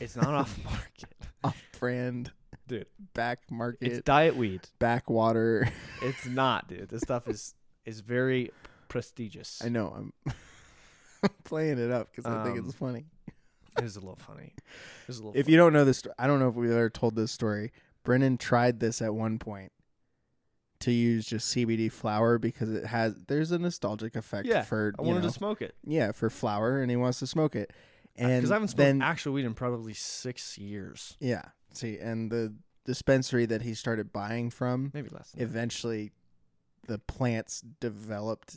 it's 0.00 0.16
not 0.16 0.28
off 0.28 0.58
market, 0.64 1.14
off 1.44 1.62
brand, 1.78 2.30
dude. 2.78 2.86
back 3.14 3.38
market. 3.50 3.86
It's 3.92 4.00
diet 4.02 4.36
weed. 4.36 4.62
backwater. 4.78 5.68
It's 6.02 6.26
not, 6.26 6.68
dude. 6.68 6.88
This 6.88 7.02
stuff 7.02 7.28
is 7.28 7.54
is 7.84 8.00
very 8.00 8.50
prestigious. 8.88 9.62
I 9.64 9.68
know 9.68 9.88
I'm 9.96 10.12
I'm 11.22 11.30
playing 11.44 11.78
it 11.78 11.90
up 11.90 12.10
because 12.10 12.26
I 12.26 12.44
think 12.44 12.58
Um, 12.58 12.64
it's 12.66 12.74
funny. 12.74 13.04
It 13.78 13.84
is 13.84 13.96
a 13.96 14.00
little 14.00 14.16
funny. 14.16 14.54
It's 15.08 15.18
a 15.18 15.22
little. 15.22 15.38
If 15.38 15.48
you 15.48 15.56
don't 15.56 15.72
know 15.72 15.84
this, 15.84 15.98
sto- 15.98 16.12
I 16.18 16.26
don't 16.26 16.38
know 16.40 16.48
if 16.48 16.54
we've 16.54 16.70
ever 16.70 16.90
told 16.90 17.16
this 17.16 17.32
story. 17.32 17.72
Brendan 18.04 18.36
tried 18.36 18.80
this 18.80 19.00
at 19.00 19.14
one 19.14 19.38
point 19.38 19.72
to 20.80 20.90
use 20.90 21.24
just 21.24 21.54
CBD 21.54 21.90
flower 21.90 22.38
because 22.38 22.68
it 22.72 22.84
has 22.86 23.14
there's 23.28 23.52
a 23.52 23.58
nostalgic 23.58 24.16
effect 24.16 24.48
Yeah, 24.48 24.62
for 24.62 24.92
I 24.98 25.02
you 25.02 25.08
wanted 25.08 25.22
know, 25.22 25.28
to 25.28 25.32
smoke 25.34 25.62
it 25.62 25.76
yeah 25.84 26.10
for 26.10 26.28
flower 26.28 26.80
and 26.82 26.90
he 26.90 26.96
wants 26.96 27.20
to 27.20 27.26
smoke 27.28 27.54
it 27.54 27.70
and 28.16 28.40
because 28.40 28.50
I 28.50 28.54
haven't 28.54 28.68
smoked 28.68 28.78
then 28.78 29.00
actual 29.00 29.32
weed 29.34 29.44
in 29.44 29.54
probably 29.54 29.94
six 29.94 30.58
years, 30.58 31.16
yeah 31.20 31.42
see 31.76 31.98
and 31.98 32.30
the 32.30 32.52
dispensary 32.84 33.46
that 33.46 33.62
he 33.62 33.74
started 33.74 34.12
buying 34.12 34.50
from 34.50 34.90
maybe 34.92 35.08
less. 35.10 35.32
Eventually 35.36 36.10
the 36.88 36.98
plants 36.98 37.60
developed 37.80 38.56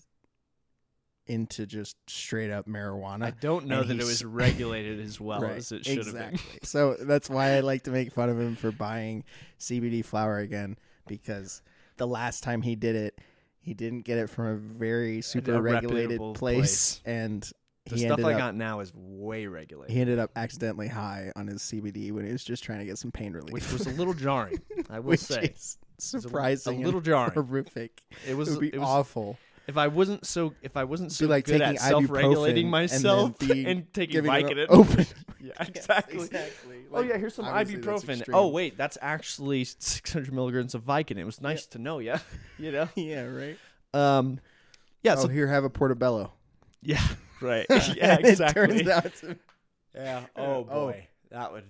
into 1.27 1.65
just 1.65 1.97
straight 2.07 2.51
up 2.51 2.67
marijuana 2.67 3.25
I 3.25 3.31
don't 3.31 3.65
know 3.65 3.81
and 3.81 3.89
that 3.89 3.99
it 3.99 4.03
was 4.05 4.23
regulated 4.25 4.99
as 4.99 5.19
well 5.19 5.41
Right, 5.41 5.57
as 5.57 5.71
it 5.71 5.83
should 5.85 5.97
have 5.97 6.07
exactly. 6.07 6.37
been. 6.37 6.63
so 6.63 6.95
that's 6.99 7.29
why 7.29 7.55
I 7.55 7.61
like 7.61 7.83
to 7.83 7.91
make 7.91 8.11
fun 8.11 8.29
of 8.29 8.39
him 8.39 8.55
for 8.55 8.71
buying 8.71 9.23
CBD 9.59 10.05
flower 10.05 10.37
again 10.37 10.77
because 11.07 11.61
the 11.97 12.05
last 12.05 12.43
time 12.43 12.61
he 12.61 12.75
did 12.75 12.95
it, 12.95 13.19
he 13.59 13.73
didn't 13.73 14.01
get 14.01 14.19
it 14.19 14.29
from 14.29 14.45
a 14.47 14.55
very 14.55 15.21
super 15.21 15.59
regulated 15.61 16.19
place, 16.19 16.35
place. 16.35 17.01
and 17.05 17.49
The 17.87 17.95
he 17.97 18.01
stuff 18.05 18.19
I 18.25 18.33
up 18.33 18.37
got 18.39 18.55
now 18.55 18.79
is 18.79 18.91
way 18.95 19.45
regulated, 19.45 19.93
he 19.93 20.01
ended 20.01 20.17
up 20.17 20.31
accidentally 20.35 20.87
high 20.87 21.31
on 21.35 21.45
his 21.47 21.61
CBD 21.61 22.11
when 22.11 22.25
he 22.25 22.31
was 22.31 22.43
just 22.43 22.63
trying 22.63 22.79
to 22.79 22.85
get 22.85 22.97
some 22.97 23.11
pain 23.11 23.31
relief, 23.33 23.51
which 23.53 23.71
was 23.71 23.85
a 23.85 23.91
little 23.91 24.13
jarring. 24.15 24.59
I 24.89 24.99
will 24.99 25.17
say 25.17 25.53
is 25.55 25.77
It's 25.97 26.13
a- 26.15 26.21
surprising, 26.21 26.81
a 26.81 26.85
little 26.85 27.01
jarring. 27.01 27.33
horrific. 27.33 28.01
It 28.27 28.35
was 28.35 28.49
it 28.49 28.51
would 28.53 28.59
be 28.61 28.67
it 28.69 28.79
was, 28.79 28.87
awful. 28.89 29.37
if 29.67 29.77
I 29.77 29.87
wasn't 29.87 30.25
so 30.25 30.55
if 30.63 30.75
I 30.77 30.83
wasn't 30.83 31.11
so 31.11 31.27
like 31.27 31.45
good 31.45 31.59
taking 31.59 31.75
at 31.75 31.79
self-regulating 31.81 32.67
myself 32.69 33.39
and, 33.41 33.49
then 33.49 33.63
be 33.63 33.65
and 33.69 33.93
taking 33.93 34.23
Vicodin. 34.23 34.65
open. 34.69 35.05
yeah, 35.39 35.51
Yes, 35.59 35.67
exactly. 35.69 36.15
exactly. 36.23 36.77
oh 36.91 37.01
yeah, 37.01 37.17
here's 37.17 37.35
some 37.35 37.45
ibuprofen. 37.45 38.23
Oh 38.33 38.47
wait, 38.47 38.77
that's 38.77 38.97
actually 38.99 39.63
600 39.63 40.33
milligrams 40.33 40.73
of 40.73 40.83
Vicodin. 40.83 41.17
It 41.19 41.23
was 41.25 41.39
nice 41.39 41.67
to 41.67 41.77
know 41.77 41.99
yeah. 41.99 42.17
you 42.57 42.71
know. 42.71 42.89
yeah, 42.95 43.25
right. 43.25 43.57
Um, 43.93 44.39
yeah. 45.03 45.13
oh, 45.17 45.21
So 45.21 45.27
here, 45.27 45.45
have 45.47 45.63
a 45.63 45.69
portobello. 45.69 46.33
yeah, 46.81 46.99
right. 47.45 47.65
yeah, 47.95 48.17
exactly. 48.19 48.63
It 48.79 48.85
turns 48.85 48.87
out 48.89 49.15
to, 49.21 49.37
yeah. 49.95 50.25
Oh, 50.35 50.43
Oh 50.43 50.63
boy, 50.63 51.07
that 51.31 51.51
would 51.51 51.63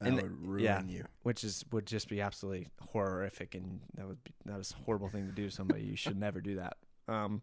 that 0.00 0.08
And- 0.08 0.16
would 0.16 0.46
ruin 0.46 0.62
yeah. 0.64 0.82
you. 0.82 1.04
which 1.22 1.44
is 1.44 1.64
would 1.70 1.86
just 1.86 2.08
be 2.08 2.20
absolutely 2.20 2.68
horrific, 2.92 3.54
and 3.54 3.80
that 3.96 4.06
would 4.06 4.22
be 4.24 4.32
that 4.46 4.58
is 4.58 4.72
a 4.78 4.82
horrible 4.84 5.08
thing 5.08 5.26
to 5.26 5.32
do 5.32 5.44
to 5.46 5.50
somebody. 5.50 5.82
You 5.84 5.96
should 5.96 6.18
never 6.18 6.40
do 6.40 6.56
that. 6.56 6.76
Um, 7.08 7.42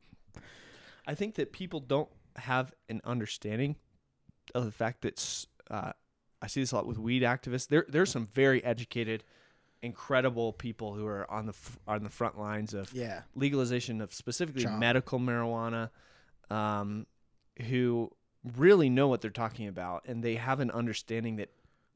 I 1.08 1.16
think 1.16 1.36
that 1.36 1.52
people 1.52 1.80
don't 1.80 2.10
have 2.36 2.74
an 2.90 3.02
understanding 3.04 3.76
of 4.56 4.66
the 4.66 4.72
fact 4.72 5.02
that 5.02 5.46
uh, 5.70 5.92
I 6.42 6.48
see 6.48 6.60
this 6.62 6.72
a 6.72 6.76
lot 6.76 6.86
with 6.88 6.98
weed 7.00 7.24
activists. 7.24 7.68
There, 7.68 7.86
there's 7.88 8.10
some 8.12 8.28
very 8.34 8.64
educated, 8.64 9.24
incredible 9.82 10.54
people 10.54 10.94
who 10.94 11.06
are 11.08 11.30
on 11.32 11.46
the 11.48 11.54
f- 11.54 11.80
on 11.88 12.04
the 12.04 12.10
front 12.10 12.38
lines 12.40 12.74
of 12.74 12.92
Yeah. 12.94 13.22
legalization 13.36 14.02
of 14.02 14.14
specifically 14.14 14.66
medical 14.66 15.20
marijuana, 15.20 15.90
um, 16.50 17.06
who 17.62 18.12
really 18.56 18.90
know 18.90 19.08
what 19.08 19.22
they're 19.22 19.30
talking 19.32 19.68
about, 19.68 20.04
and 20.08 20.24
they 20.24 20.36
have 20.36 20.60
an 20.60 20.72
understanding 20.72 21.36
that 21.38 21.50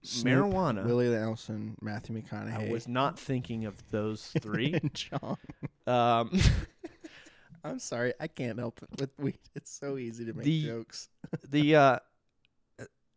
Snoop, 0.04 0.46
marijuana. 0.46 0.86
Willie 0.86 1.10
Nelson, 1.10 1.76
Matthew 1.82 2.22
McConaughey. 2.22 2.70
I 2.70 2.72
was 2.72 2.88
not 2.88 3.18
thinking 3.20 3.66
of 3.66 3.76
those 3.90 4.28
three. 4.42 4.80
John. 4.94 5.38
um, 5.88 6.32
I'm 7.64 7.80
sorry, 7.80 8.14
I 8.20 8.28
can't 8.28 8.60
help 8.60 8.80
it 8.84 9.00
with 9.00 9.10
weed. 9.18 9.40
It's 9.56 9.72
so 9.72 9.98
easy 9.98 10.26
to 10.26 10.34
make 10.34 10.46
The- 10.46 10.66
jokes. 10.66 11.10
the 11.50 11.76
uh, 11.76 12.00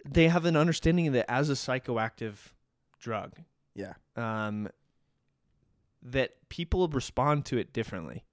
they 0.09 0.29
have 0.29 0.47
an 0.47 0.57
understanding 0.57 1.13
that 1.13 1.31
as 1.31 1.51
a 1.51 1.55
psychoactive 1.55 2.37
drug, 2.99 3.35
Yeah. 3.75 3.93
um, 4.17 4.71
that 6.03 6.49
people 6.49 6.89
respond 6.89 7.45
to 7.47 7.59
it 7.59 7.73
differently. 7.75 8.25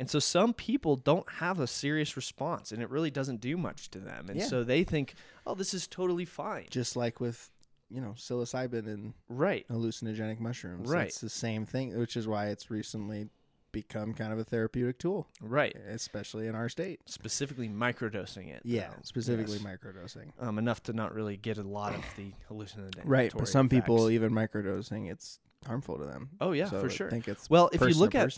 And 0.00 0.08
so 0.08 0.18
some 0.18 0.54
people 0.54 0.96
don't 0.96 1.28
have 1.34 1.60
a 1.60 1.66
serious 1.66 2.16
response 2.16 2.72
and 2.72 2.82
it 2.82 2.88
really 2.88 3.10
doesn't 3.10 3.42
do 3.42 3.58
much 3.58 3.90
to 3.90 3.98
them. 4.00 4.30
And 4.30 4.40
Yeah. 4.40 4.46
so 4.46 4.64
they 4.64 4.82
think, 4.82 5.12
oh, 5.46 5.54
this 5.54 5.74
is 5.74 5.86
totally 5.86 6.24
fine. 6.24 6.68
Just 6.70 6.96
like 6.96 7.20
with, 7.20 7.50
you 7.90 8.00
know, 8.00 8.14
psilocybin 8.16 8.86
and 8.86 9.12
Right. 9.28 9.68
hallucinogenic 9.68 10.40
mushrooms. 10.40 10.88
Right. 10.88 11.08
It's 11.08 11.20
the 11.20 11.28
same 11.28 11.66
thing, 11.66 11.96
which 11.98 12.16
is 12.16 12.26
why 12.26 12.46
it's 12.46 12.70
recently 12.70 13.28
become 13.72 14.14
kind 14.14 14.32
of 14.32 14.38
a 14.38 14.42
therapeutic 14.44 14.98
tool, 14.98 15.28
Right. 15.40 15.76
especially 15.76 16.46
in 16.46 16.54
our 16.54 16.70
state. 16.70 17.00
Specifically 17.06 17.68
microdosing 17.68 18.48
it. 18.48 18.62
Yeah, 18.64 18.88
though. 18.88 18.96
specifically 19.02 19.58
Yes. 19.58 19.62
microdosing. 19.66 20.32
Um, 20.40 20.58
enough 20.58 20.82
to 20.84 20.94
not 20.94 21.14
really 21.14 21.36
get 21.36 21.58
a 21.58 21.62
lot 21.62 21.94
of 21.94 22.02
the 22.16 22.32
hallucinatory 22.48 23.04
Right, 23.06 23.32
but 23.36 23.46
some 23.48 23.68
people 23.68 24.10
even 24.10 24.32
microdosing, 24.32 25.10
it's 25.10 25.38
harmful 25.66 25.98
to 25.98 26.06
them. 26.06 26.30
Oh 26.40 26.52
yeah, 26.52 26.70
So 26.70 26.80
for 26.80 26.86
I 26.86 26.88
sure. 26.94 27.10
think 27.10 27.28
it's 27.28 27.50
Well, 27.50 27.68
if 27.72 27.82
you 27.82 27.94
look 27.94 28.14
at. 28.14 28.32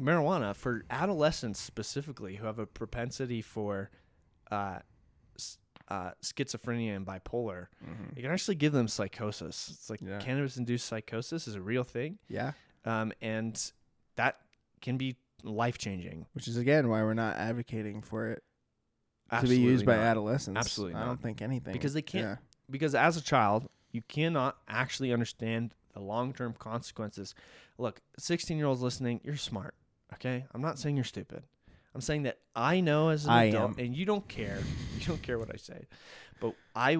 Marijuana 0.00 0.54
for 0.56 0.84
adolescents 0.90 1.60
specifically 1.60 2.36
who 2.36 2.46
have 2.46 2.58
a 2.58 2.66
propensity 2.66 3.42
for 3.42 3.90
uh, 4.50 4.80
uh, 5.88 6.10
schizophrenia 6.22 6.94
and 6.96 7.04
bipolar, 7.06 7.66
Mhm. 7.84 8.16
it 8.16 8.22
can 8.22 8.30
actually 8.30 8.54
give 8.54 8.72
them 8.72 8.86
psychosis. 8.88 9.68
It's 9.70 9.90
like 9.90 10.00
Yeah. 10.00 10.18
cannabis-induced 10.20 10.86
psychosis 10.86 11.46
is 11.48 11.54
a 11.56 11.60
real 11.62 11.84
thing, 11.84 12.18
yeah, 12.28 12.52
um, 12.84 13.12
and 13.20 13.72
that 14.16 14.40
can 14.80 14.96
be 14.96 15.16
life-changing. 15.42 16.26
which 16.32 16.46
is 16.48 16.56
again 16.56 16.88
why 16.88 17.02
we're 17.02 17.14
not 17.14 17.36
advocating 17.36 18.02
for 18.02 18.28
it 18.30 18.44
to 19.40 19.46
be 19.48 19.58
used 19.58 19.84
by 19.86 19.96
adolescents. 19.96 20.58
Absolutely 20.58 20.94
I 20.96 21.00
not. 21.00 21.06
don't 21.06 21.22
think 21.22 21.40
anything 21.42 21.72
Because 21.72 21.94
they 21.94 22.02
can't- 22.02 22.24
Yeah. 22.24 22.36
because 22.68 22.94
as 22.94 23.16
a 23.16 23.20
child, 23.22 23.68
you 23.90 24.02
cannot 24.02 24.58
actually 24.68 25.12
understand 25.12 25.74
the 25.92 26.00
long-term 26.00 26.54
consequences. 26.54 27.34
Look, 27.78 28.00
16-year-olds 28.18 28.80
listening, 28.82 29.20
you're 29.24 29.36
smart. 29.36 29.74
Okay, 30.14 30.44
I'm 30.54 30.60
not 30.62 30.78
saying 30.78 30.96
you're 30.96 31.04
stupid. 31.04 31.42
I'm 31.94 32.00
saying 32.00 32.22
that 32.24 32.38
I 32.54 32.80
know 32.80 33.08
as 33.08 33.24
an 33.24 33.30
I 33.32 33.44
adult, 33.44 33.78
am. 33.78 33.84
and 33.84 33.96
you 33.96 34.04
don't 34.04 34.26
care. 34.28 34.58
You 35.00 35.06
don't 35.06 35.22
care 35.22 35.38
what 35.38 35.48
I 35.52 35.56
say. 35.56 35.86
But 36.40 36.54
I, 36.76 36.98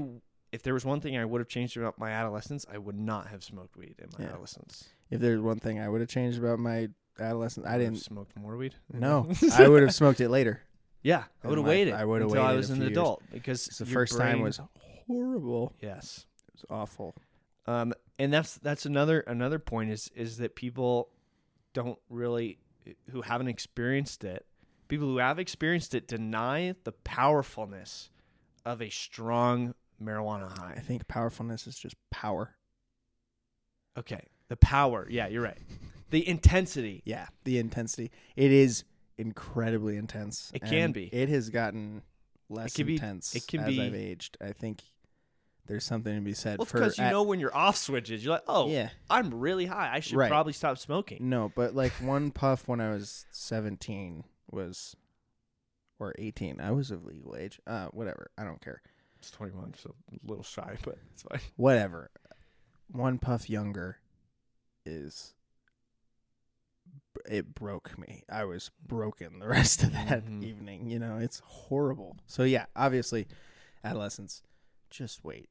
if 0.52 0.62
there 0.62 0.72
was 0.72 0.86
one 0.86 1.00
thing 1.02 1.18
I 1.18 1.24
would 1.24 1.40
have 1.40 1.48
changed 1.48 1.76
about 1.76 1.98
my 1.98 2.10
adolescence, 2.10 2.64
I 2.72 2.78
would 2.78 2.98
not 2.98 3.26
have 3.28 3.44
smoked 3.44 3.76
weed 3.76 3.96
in 3.98 4.08
my 4.18 4.24
Yeah. 4.24 4.30
adolescence. 4.32 4.88
If 5.10 5.20
there's 5.20 5.40
one 5.40 5.58
thing 5.58 5.78
I 5.80 5.88
would 5.88 6.00
have 6.00 6.08
changed 6.08 6.38
about 6.38 6.58
my 6.58 6.88
adolescence, 7.18 7.66
I 7.66 7.76
didn't. 7.76 7.96
smoked 7.98 8.36
more 8.38 8.56
weed. 8.56 8.74
No, 8.92 9.28
I 9.52 9.68
would 9.68 9.82
have 9.82 9.94
smoked 9.94 10.20
it 10.22 10.30
later. 10.30 10.62
yeah, 11.02 11.24
I 11.44 11.48
would 11.48 11.58
have 11.58 11.66
waited. 11.66 11.92
I 11.94 12.04
would 12.06 12.22
have 12.22 12.30
until 12.30 12.42
I 12.42 12.46
waited 12.48 12.56
was 12.56 12.70
an 12.70 12.76
few 12.76 12.84
years. 12.86 12.92
adult 12.92 13.22
because 13.30 13.66
The 13.66 13.84
your 13.84 13.92
first 13.92 14.16
time 14.16 14.30
brain- 14.38 14.42
was 14.44 14.60
horrible. 15.06 15.74
yes. 15.80 16.24
It 16.48 16.54
was 16.54 16.64
awful. 16.70 17.14
Um, 17.66 17.92
and 18.18 18.32
that's 18.32 18.56
that's 18.58 18.86
another 18.86 19.20
another 19.20 19.58
point 19.58 19.90
is 19.90 20.10
is 20.16 20.38
that 20.38 20.56
people 20.56 21.10
don't 21.74 21.98
really 22.08 22.58
who 23.10 23.22
haven't 23.22 23.48
experienced 23.48 24.24
it. 24.24 24.46
People 24.88 25.06
who 25.06 25.18
have 25.18 25.38
experienced 25.38 25.94
it 25.94 26.08
deny 26.08 26.74
the 26.84 26.92
powerfulness 26.92 28.10
of 28.64 28.82
a 28.82 28.90
strong 28.90 29.74
marijuana 30.02 30.56
high. 30.58 30.74
I 30.76 30.80
think 30.80 31.06
powerfulness 31.06 31.66
is 31.66 31.76
just 31.78 31.94
power. 32.10 32.56
Okay, 33.98 34.22
the 34.48 34.56
power. 34.56 35.06
Yeah, 35.10 35.28
you're 35.28 35.42
right. 35.42 35.58
The 36.10 36.26
intensity. 36.28 37.02
Yeah, 37.04 37.28
the 37.44 37.58
intensity. 37.60 38.10
It 38.34 38.50
is 38.50 38.82
incredibly 39.16 39.96
intense. 39.96 40.50
It 40.52 40.62
can 40.62 40.90
be. 40.90 41.04
It 41.04 41.28
has 41.28 41.50
gotten 41.50 42.02
less 42.48 42.76
be- 42.76 42.94
intense 42.94 43.32
it 43.36 43.46
can 43.46 43.60
as 43.60 43.68
be- 43.68 43.80
I've 43.80 43.94
aged. 43.94 44.36
I 44.40 44.50
think 44.50 44.82
there's 45.66 45.84
something 45.84 46.14
to 46.14 46.20
be 46.20 46.34
said 46.34 46.58
Well, 46.58 46.64
for 46.66 46.78
because 46.78 46.98
you 46.98 47.04
at- 47.04 47.10
know 47.12 47.22
when 47.22 47.38
you're 47.40 47.54
off 47.56 47.76
switches, 47.76 48.24
you're 48.24 48.34
like, 48.34 48.44
oh, 48.48 48.68
Yeah. 48.68 48.90
I'm 49.08 49.32
really 49.34 49.66
high. 49.66 49.94
I 49.94 50.00
should 50.00 50.16
Right. 50.16 50.28
probably 50.30 50.52
stop 50.52 50.78
smoking. 50.78 51.28
No, 51.28 51.52
but 51.54 51.74
like 51.74 51.92
one 52.00 52.30
puff 52.30 52.66
when 52.66 52.80
I 52.80 52.90
was 52.90 53.26
17 53.30 54.24
was 54.50 54.96
or 55.98 56.14
18. 56.18 56.60
I 56.60 56.70
was 56.72 56.90
of 56.90 57.04
legal 57.04 57.36
age. 57.36 57.60
Uh 57.66 57.86
whatever. 57.88 58.30
I 58.38 58.44
don't 58.44 58.60
care. 58.60 58.82
It's 59.18 59.30
21, 59.30 59.74
so 59.74 59.94
a 60.12 60.26
little 60.26 60.42
shy, 60.42 60.76
but 60.82 60.96
it's 61.12 61.22
fine. 61.22 61.40
Whatever. 61.56 62.10
One 62.90 63.18
puff 63.18 63.50
younger 63.50 63.98
is 64.86 65.34
it 67.28 67.54
broke 67.54 67.98
me. 67.98 68.24
I 68.30 68.44
was 68.44 68.70
broken 68.86 69.38
the 69.40 69.46
rest 69.48 69.82
of 69.82 69.92
that 69.92 70.24
Mhm. 70.24 70.42
evening, 70.42 70.86
you 70.86 70.98
know. 70.98 71.18
It's 71.18 71.40
horrible. 71.44 72.16
So 72.26 72.44
yeah, 72.44 72.64
obviously 72.74 73.26
adolescence 73.84 74.42
just 74.90 75.24
wait. 75.24 75.48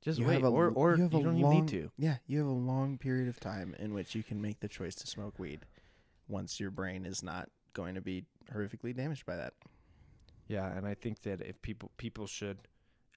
Just 0.00 0.18
You 0.20 0.26
wait, 0.26 0.42
a- 0.42 0.46
or 0.48 0.68
or 0.70 0.96
you, 0.96 1.06
a 1.06 1.08
don't 1.08 1.36
even 1.38 1.50
need 1.50 1.68
to. 1.68 1.90
Yeah, 1.98 2.18
you 2.26 2.38
have 2.38 2.46
a 2.46 2.50
long 2.50 2.98
period 2.98 3.28
of 3.28 3.40
time 3.40 3.74
in 3.78 3.92
which 3.94 4.14
you 4.14 4.22
can 4.22 4.40
make 4.40 4.60
the 4.60 4.68
choice 4.68 4.94
to 4.96 5.06
smoke 5.06 5.38
weed 5.38 5.60
once 6.28 6.60
your 6.60 6.70
brain 6.70 7.04
is 7.04 7.22
not 7.22 7.50
going 7.72 7.94
to 7.96 8.00
be 8.00 8.24
horrifically 8.52 8.94
damaged 8.96 9.26
by 9.26 9.36
that. 9.36 9.54
Yeah, 10.46 10.66
and 10.76 10.86
I 10.86 10.94
think 10.94 11.22
that 11.22 11.42
if 11.42 11.60
people 11.62 11.90
people 11.96 12.26
should, 12.26 12.58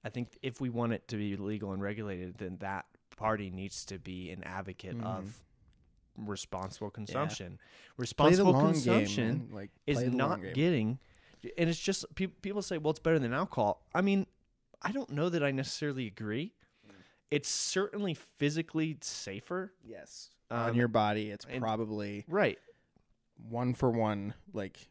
I 0.03 0.10
think 0.10 0.38
if 0.41 0.60
we 0.60 0.69
want 0.69 0.93
it 0.93 1.07
to 1.10 1.17
be 1.17 1.38
legal 1.38 1.71
and 1.71 1.81
regulated, 1.81 2.38
then 2.39 2.57
that 2.62 2.86
party 3.15 3.51
needs 3.51 3.86
to 3.86 3.99
be 3.99 4.31
an 4.31 4.43
advocate 4.43 4.97
Mhm. 4.97 5.03
of 5.05 5.43
responsible 6.17 6.89
consumption. 6.89 7.60
The 7.97 8.01
Responsible 8.01 8.53
consumption 8.53 9.45
game. 9.45 9.49
Like 9.55 9.69
is 9.88 10.01
not 10.03 10.41
getting, 10.53 10.99
and 11.57 11.69
it's 11.69 11.79
just 11.79 12.05
pe- 12.15 12.27
people 12.27 12.62
say, 12.62 12.77
well, 12.77 12.91
it's 12.91 12.99
better 12.99 13.19
than 13.19 13.34
alcohol. 13.34 13.81
I 13.93 14.01
mean, 14.01 14.25
I 14.82 14.91
don't 14.91 15.10
know 15.12 15.30
that 15.30 15.44
I 15.44 15.52
necessarily 15.52 16.08
agree. 16.08 16.54
It's 17.30 17.48
certainly 17.50 18.13
physically 18.38 18.98
safer, 19.02 19.74
yes 19.84 20.30
Um, 20.50 20.60
on 20.60 20.76
your 20.76 20.88
body. 20.89 21.32
It's 21.32 21.46
and- 21.50 21.62
probably 21.62 22.26
right? 22.28 22.60
one 23.50 23.74
for 23.74 23.89
one. 23.89 24.34
Like 24.54 24.88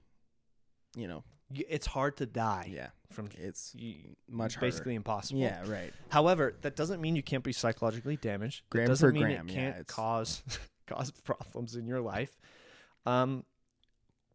you 0.96 1.06
know, 1.06 1.22
Y- 1.52 1.64
It's 1.68 1.86
hard 1.86 2.16
to 2.18 2.26
die 2.26 2.70
yeah, 2.72 2.90
from 3.10 3.28
it's 3.36 3.74
y- 3.78 4.14
much 4.28 4.54
harder. 4.54 4.66
basically 4.68 4.94
impossible. 4.94 5.40
Yeah, 5.40 5.68
right. 5.68 5.92
However, 6.08 6.54
that 6.62 6.76
doesn't 6.76 7.00
mean 7.00 7.14
you 7.16 7.22
can't 7.22 7.42
be 7.44 7.52
psychologically 7.52 8.16
damaged. 8.16 8.62
Gram 8.70 8.84
it 8.84 8.88
doesn't 8.88 9.08
for 9.08 9.12
mean 9.12 9.22
gram, 9.24 9.48
it 9.48 9.52
yeah, 9.52 9.58
can't 9.60 9.76
it's- 9.80 9.94
cause 9.94 10.42
cause 10.86 11.10
problems 11.10 11.74
in 11.76 11.86
your 11.86 12.00
life. 12.00 12.38
Um, 13.06 13.44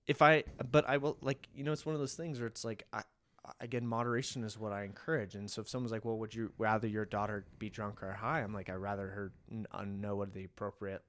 if 0.07 0.21
I, 0.21 0.43
but 0.71 0.87
I 0.87 0.97
will 0.97 1.17
like 1.21 1.47
you 1.55 1.63
know, 1.63 1.71
it's 1.71 1.85
one 1.85 1.95
of 1.95 2.01
those 2.01 2.13
things 2.15 2.39
where 2.39 2.47
it's 2.47 2.63
like 2.63 2.83
I. 2.93 3.01
Again, 3.59 3.85
moderation 3.85 4.43
is 4.43 4.57
what 4.57 4.71
I 4.73 4.83
encourage, 4.83 5.35
and 5.35 5.49
so 5.49 5.61
if 5.61 5.69
someone's 5.69 5.91
like, 5.91 6.03
"Well, 6.05 6.17
would 6.17 6.33
you 6.33 6.51
rather 6.57 6.87
your 6.87 7.05
daughter 7.05 7.45
be 7.59 7.69
drunk 7.69 8.01
or 8.03 8.11
high?" 8.13 8.41
I'm 8.41 8.53
like, 8.53 8.69
"I 8.69 8.73
would 8.73 8.81
rather 8.81 9.07
her 9.09 9.31
n- 9.51 9.67
uh, 9.71 9.83
know 9.85 10.15
what 10.15 10.33
the 10.33 10.45
appropriate, 10.45 11.03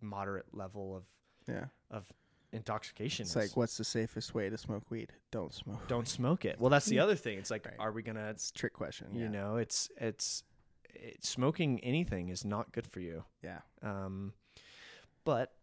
moderate 0.00 0.46
level 0.54 0.96
of 0.96 1.04
Yeah, 1.46 1.66
of 1.90 2.12
intoxication 2.52 3.22
it's 3.24 3.30
is." 3.30 3.36
like 3.36 3.56
what's 3.56 3.76
the 3.76 3.84
safest 3.84 4.34
way 4.34 4.50
to 4.50 4.58
smoke 4.58 4.90
weed? 4.90 5.12
Don't 5.30 5.54
smoke. 5.54 5.86
Don't 5.88 6.08
smoke 6.08 6.44
it. 6.44 6.60
Well, 6.60 6.70
that's 6.70 6.86
the 6.86 6.98
other 7.04 7.14
thing. 7.16 7.38
It's 7.38 7.50
like, 7.50 7.64
Right. 7.66 7.76
are 7.78 7.92
we 7.92 8.02
gonna 8.02 8.28
It's 8.30 8.50
trick 8.50 8.72
question. 8.72 9.14
you 9.14 9.24
yeah. 9.24 9.30
know 9.30 9.56
it's 9.56 9.90
it's 9.96 10.44
it, 10.92 11.24
smoking 11.24 11.80
anything 11.80 12.28
is 12.30 12.44
not 12.44 12.72
good 12.72 12.86
for 12.86 13.00
you 13.00 13.24
Yeah. 13.42 13.60
um 13.82 14.32
but 15.24 15.54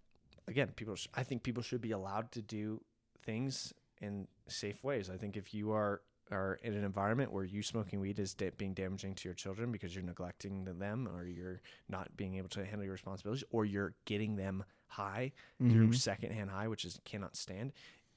again, 0.48 0.70
people. 0.76 0.96
Sh- 0.96 1.08
I 1.14 1.24
think 1.24 1.44
people 1.44 1.62
should 1.64 1.82
be 1.82 1.92
allowed 1.92 2.32
to 2.34 2.42
do 2.42 2.82
things 3.24 3.74
in 4.00 4.28
safe 4.48 4.84
ways. 4.84 5.10
I 5.10 5.18
think 5.18 5.36
if 5.36 5.54
you 5.54 5.72
are 5.72 6.02
are 6.32 6.60
in 6.64 6.74
an 6.74 6.84
environment 6.84 7.32
where 7.32 7.44
you 7.44 7.62
smoking 7.64 8.00
weed 8.00 8.20
is 8.20 8.34
da- 8.34 8.52
being 8.58 8.74
damaging 8.74 9.16
to 9.16 9.28
your 9.28 9.34
children 9.34 9.72
because 9.72 9.96
you're 9.96 10.04
neglecting 10.04 10.66
them 10.66 11.08
or 11.08 11.26
you're 11.26 11.62
not 11.90 12.16
being 12.18 12.36
able 12.36 12.50
to 12.50 12.66
handle 12.66 12.84
your 12.84 12.94
responsibilities 12.94 13.44
or 13.52 13.66
you're 13.66 13.94
getting 14.06 14.36
them 14.36 14.64
high 14.88 15.32
through 15.60 15.90
Mhm. 15.90 15.96
secondhand 15.96 16.50
high, 16.50 16.68
which 16.68 16.86
is 16.86 17.00
cannot 17.06 17.36
stand. 17.36 17.74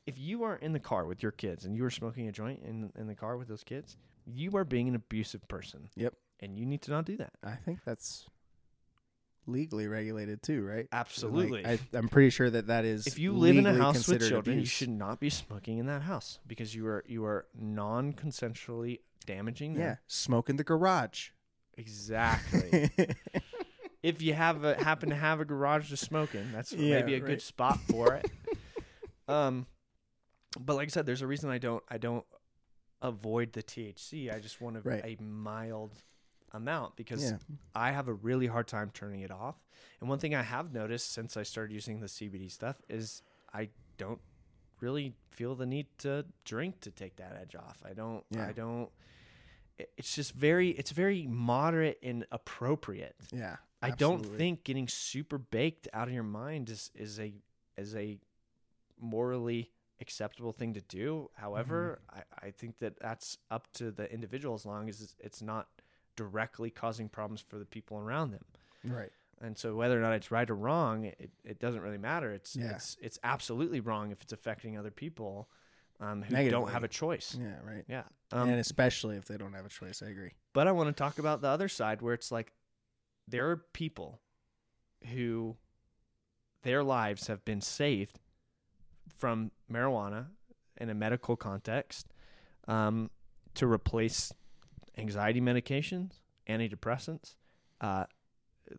If 0.06 0.18
you 0.18 0.42
are 0.44 0.56
in 0.56 0.72
the 0.72 0.80
car 0.80 1.04
with 1.06 1.22
your 1.22 1.32
kids 1.32 1.64
and 1.64 1.76
you 1.76 1.84
are 1.84 1.90
smoking 1.90 2.26
a 2.28 2.32
joint 2.32 2.62
in 2.64 2.92
in 2.96 3.06
the 3.06 3.14
car 3.14 3.36
with 3.36 3.48
those 3.48 3.64
kids, 3.64 3.96
you 4.26 4.56
are 4.56 4.64
being 4.64 4.88
an 4.88 4.94
abusive 4.94 5.46
person. 5.48 5.88
Yep. 5.96 6.14
And 6.40 6.58
you 6.58 6.64
need 6.66 6.82
to 6.82 6.90
not 6.90 7.04
do 7.04 7.16
that. 7.18 7.34
I 7.42 7.56
think 7.56 7.84
that's 7.84 8.26
legally 9.50 9.86
regulated 9.88 10.42
too, 10.42 10.64
right? 10.64 10.76
Like, 10.76 10.88
Absolutely. 10.92 11.66
I, 11.66 11.78
I'm 11.92 12.08
pretty 12.08 12.30
sure 12.30 12.48
that 12.50 12.68
that 12.68 12.84
is. 12.84 13.06
if 13.06 13.18
you 13.18 13.32
live 13.32 13.56
in 13.56 13.66
a 13.66 13.74
house 13.74 14.06
with 14.08 14.26
children, 14.28 14.58
you 14.58 14.66
should 14.66 14.88
not 14.88 15.20
be 15.20 15.30
smoking 15.30 15.78
in 15.78 15.86
that 15.86 16.02
house 16.02 16.38
because 16.46 16.74
you 16.74 16.86
are 16.86 17.04
you 17.06 17.24
are 17.24 17.46
non-consensually 17.58 19.00
damaging 19.26 19.74
them. 19.74 19.82
Yeah, 19.82 19.96
smoke 20.06 20.48
in 20.50 20.56
the 20.56 20.64
garage. 20.64 21.30
Exactly. 21.76 22.90
if 24.02 24.22
you 24.22 24.34
have 24.34 24.64
a 24.64 24.82
happen 24.82 25.10
to 25.10 25.14
have 25.16 25.40
a 25.40 25.44
garage 25.44 25.90
to 25.90 25.96
smoke 25.96 26.34
in, 26.34 26.52
that's 26.52 26.72
Yeah, 26.72 27.00
maybe 27.00 27.14
a 27.14 27.20
good 27.20 27.42
spot 27.42 27.78
for 27.90 28.14
it. 28.14 28.30
um, 29.28 29.66
but 30.58 30.76
like 30.76 30.88
I 30.88 30.90
said, 30.90 31.06
there's 31.06 31.22
a 31.22 31.26
reason 31.26 31.50
I 31.50 31.58
don't 31.58 31.82
I 31.88 31.98
don't 31.98 32.24
avoid 33.02 33.52
the 33.52 33.62
THC. 33.62 34.34
I 34.34 34.40
just 34.40 34.60
want 34.60 34.76
a, 34.76 34.80
Right. 34.80 35.18
a 35.18 35.22
mild 35.22 35.92
amount 36.52 36.96
because 36.96 37.22
Yeah. 37.30 37.38
I 37.74 37.92
have 37.92 38.08
a 38.08 38.12
really 38.12 38.46
hard 38.46 38.66
time 38.66 38.90
turning 38.92 39.20
it 39.20 39.30
off. 39.30 39.56
And 40.00 40.08
one 40.08 40.18
thing 40.18 40.34
I 40.34 40.42
have 40.42 40.72
noticed 40.72 41.12
since 41.12 41.36
I 41.36 41.42
started 41.42 41.72
using 41.72 42.00
the 42.00 42.06
CBD 42.08 42.50
stuff 42.50 42.80
is 42.88 43.22
I 43.52 43.68
don't 43.98 44.20
really 44.80 45.14
feel 45.30 45.54
the 45.54 45.66
need 45.66 45.86
to 45.98 46.24
drink 46.44 46.80
to 46.80 46.90
take 46.90 47.16
that 47.16 47.36
edge 47.40 47.54
off. 47.54 47.78
I 47.84 47.92
don't. 47.92 48.24
Yeah. 48.30 48.46
I 48.48 48.52
don't. 48.52 48.90
It's 49.96 50.14
just 50.14 50.32
very. 50.34 50.70
It's 50.70 50.90
very 50.90 51.26
moderate 51.26 51.98
and 52.02 52.26
appropriate. 52.32 53.16
Yeah. 53.32 53.56
I 53.82 53.90
don't 53.92 54.24
think 54.36 54.64
getting 54.64 54.88
super 54.88 55.38
baked 55.38 55.88
out 55.94 56.08
of 56.08 56.14
your 56.14 56.22
mind 56.22 56.68
is 56.68 56.90
is 56.94 57.18
a 57.18 57.32
is 57.78 57.94
a 57.96 58.18
morally 59.00 59.70
acceptable 60.00 60.52
thing 60.52 60.74
to 60.74 60.80
do. 60.82 61.30
However, 61.34 62.00
Mm-hmm. 62.12 62.20
I, 62.44 62.46
I 62.48 62.50
think 62.50 62.78
that 62.78 62.98
that's 63.00 63.38
up 63.50 63.72
to 63.74 63.90
the 63.90 64.10
individual 64.12 64.54
as 64.54 64.64
long 64.66 64.88
as 64.88 65.00
it's- 65.00 65.16
it's 65.20 65.42
not 65.42 65.68
directly 66.24 66.70
causing 66.70 67.08
problems 67.08 67.40
for 67.48 67.58
the 67.58 67.64
people 67.64 67.96
around 67.98 68.30
them. 68.32 68.44
Right. 68.84 69.10
And 69.42 69.56
so 69.56 69.74
whether 69.74 69.96
or 69.98 70.02
not 70.02 70.12
it's 70.12 70.30
right 70.30 70.48
or 70.50 70.54
wrong, 70.54 71.04
it, 71.06 71.30
it 71.44 71.58
doesn't 71.58 71.80
really 71.80 71.98
matter. 71.98 72.30
It's 72.32 72.54
Yeah. 72.56 72.72
it's 72.74 72.96
it's 73.00 73.18
absolutely 73.24 73.80
wrong 73.80 74.12
if 74.12 74.20
it's 74.22 74.32
affecting 74.34 74.76
other 74.76 74.90
people 74.90 75.48
um, 75.98 76.22
who 76.22 76.50
don't 76.50 76.70
have 76.70 76.84
a 76.84 76.88
choice. 76.88 77.36
Yeah. 77.40 77.56
Right. 77.64 77.84
Yeah. 77.88 78.04
Um, 78.32 78.48
and 78.50 78.60
especially 78.60 79.16
if 79.16 79.24
they 79.24 79.38
don't 79.38 79.54
have 79.54 79.64
a 79.66 79.70
choice, 79.70 80.02
I 80.02 80.08
agree. 80.10 80.32
but 80.52 80.66
I 80.68 80.72
want 80.72 80.88
to 80.88 80.92
talk 81.04 81.18
about 81.18 81.40
the 81.40 81.48
other 81.48 81.68
side 81.68 82.02
where 82.02 82.14
it's 82.14 82.30
like 82.30 82.52
there 83.28 83.48
are 83.50 83.56
people 83.72 84.20
who 85.14 85.56
their 86.62 86.82
lives 86.82 87.26
have 87.28 87.42
been 87.44 87.60
saved 87.62 88.18
from 89.18 89.50
marijuana 89.72 90.26
in 90.76 90.90
a 90.90 90.94
medical 90.94 91.36
context 91.36 92.06
um, 92.68 93.10
to 93.54 93.66
replace 93.66 94.32
anxiety 95.00 95.40
medications, 95.40 96.12
antidepressants, 96.48 97.34
uh, 97.80 98.04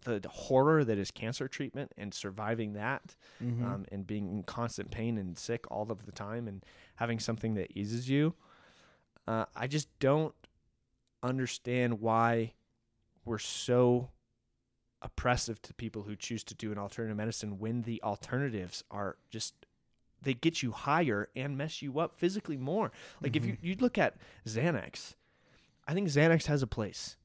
the, 0.05 0.19
the 0.19 0.29
horror 0.29 0.83
that 0.85 0.97
is 0.97 1.11
cancer 1.11 1.47
treatment 1.49 1.91
and 1.97 2.13
surviving 2.13 2.73
that 2.73 3.15
Mhm. 3.41 3.63
um, 3.63 3.85
and 3.91 4.07
being 4.07 4.29
in 4.29 4.43
constant 4.43 4.89
pain 4.91 5.17
and 5.17 5.37
sick 5.37 5.69
all 5.69 5.91
of 5.91 6.05
the 6.05 6.11
time 6.13 6.47
and 6.47 6.63
having 6.95 7.19
something 7.19 7.55
that 7.55 7.75
eases 7.77 8.07
you. 8.09 8.33
Uh, 9.27 9.45
I 9.55 9.67
just 9.67 9.87
don't 9.99 10.33
understand 11.23 11.99
why 11.99 12.53
we're 13.25 13.37
so 13.37 14.09
oppressive 15.01 15.61
to 15.63 15.73
people 15.73 16.03
who 16.03 16.15
choose 16.15 16.43
to 16.45 16.53
do 16.55 16.71
an 16.71 16.77
alternative 16.77 17.17
medicine 17.17 17.59
when 17.59 17.81
the 17.83 18.01
alternatives 18.03 18.83
are 18.91 19.17
just 19.29 19.53
they 20.23 20.33
get 20.35 20.61
you 20.61 20.71
higher 20.71 21.27
and 21.35 21.57
mess 21.57 21.81
you 21.81 21.99
up 21.99 22.15
physically 22.15 22.55
more. 22.57 22.91
Like 23.21 23.35
if 23.35 23.43
you 23.45 23.57
you 23.61 23.75
look 23.79 23.97
at 23.97 24.15
Xanax, 24.45 25.15
I 25.91 25.93
think 25.93 26.07
Xanax 26.07 26.45
has 26.45 26.63
a 26.63 26.67
place. 26.67 27.17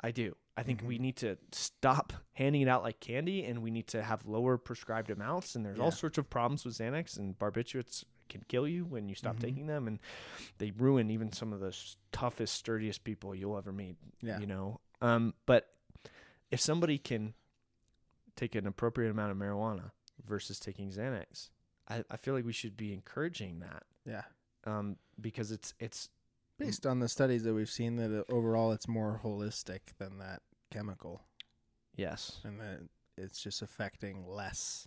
I 0.00 0.12
do. 0.12 0.36
I 0.56 0.62
think 0.62 0.84
we 0.86 0.98
need 0.98 1.16
to 1.16 1.36
stop 1.50 2.12
handing 2.34 2.62
it 2.62 2.68
out 2.68 2.84
like 2.84 3.00
candy 3.00 3.42
and 3.44 3.60
we 3.60 3.72
need 3.72 3.88
to 3.88 4.04
have 4.04 4.24
lower 4.24 4.56
prescribed 4.56 5.10
amounts. 5.10 5.56
And 5.56 5.66
there's 5.66 5.80
all 5.80 5.90
sorts 5.90 6.16
of 6.16 6.30
problems 6.30 6.64
with 6.64 6.78
Xanax 6.78 7.18
and 7.18 7.36
barbiturates 7.36 8.04
can 8.28 8.44
kill 8.46 8.68
you 8.68 8.84
when 8.84 9.08
you 9.08 9.16
stop 9.16 9.40
taking 9.40 9.66
them. 9.66 9.88
And 9.88 9.98
they 10.58 10.70
ruin 10.70 11.10
even 11.10 11.32
some 11.32 11.52
of 11.52 11.58
the 11.58 11.76
toughest, 12.12 12.54
sturdiest 12.54 13.02
people 13.02 13.34
you'll 13.34 13.58
ever 13.58 13.72
meet. 13.72 13.96
Yeah. 14.22 14.38
You 14.38 14.46
know? 14.46 14.78
Um, 15.02 15.34
but 15.44 15.70
if 16.52 16.60
somebody 16.60 16.98
can 16.98 17.34
take 18.36 18.54
an 18.54 18.68
appropriate 18.68 19.10
amount 19.10 19.32
of 19.32 19.38
marijuana 19.38 19.90
versus 20.24 20.60
taking 20.60 20.92
Xanax, 20.92 21.50
I, 21.88 22.04
I 22.08 22.16
feel 22.16 22.34
like 22.34 22.44
we 22.44 22.52
should 22.52 22.76
be 22.76 22.92
encouraging 22.92 23.58
that. 23.58 23.82
Yeah. 24.06 24.22
Um, 24.66 24.98
because 25.20 25.50
it's 25.50 25.74
it's 25.80 26.10
Based 26.58 26.86
on 26.86 27.00
the 27.00 27.08
studies 27.08 27.42
that 27.44 27.54
we've 27.54 27.70
seen, 27.70 27.96
that 27.96 28.16
uh, 28.16 28.32
overall 28.32 28.72
it's 28.72 28.86
more 28.86 29.20
holistic 29.24 29.80
than 29.98 30.18
that 30.18 30.40
chemical, 30.70 31.22
yes. 31.96 32.40
and 32.44 32.60
that 32.60 32.80
it's 33.16 33.42
just 33.42 33.62
affecting 33.62 34.26
less. 34.26 34.86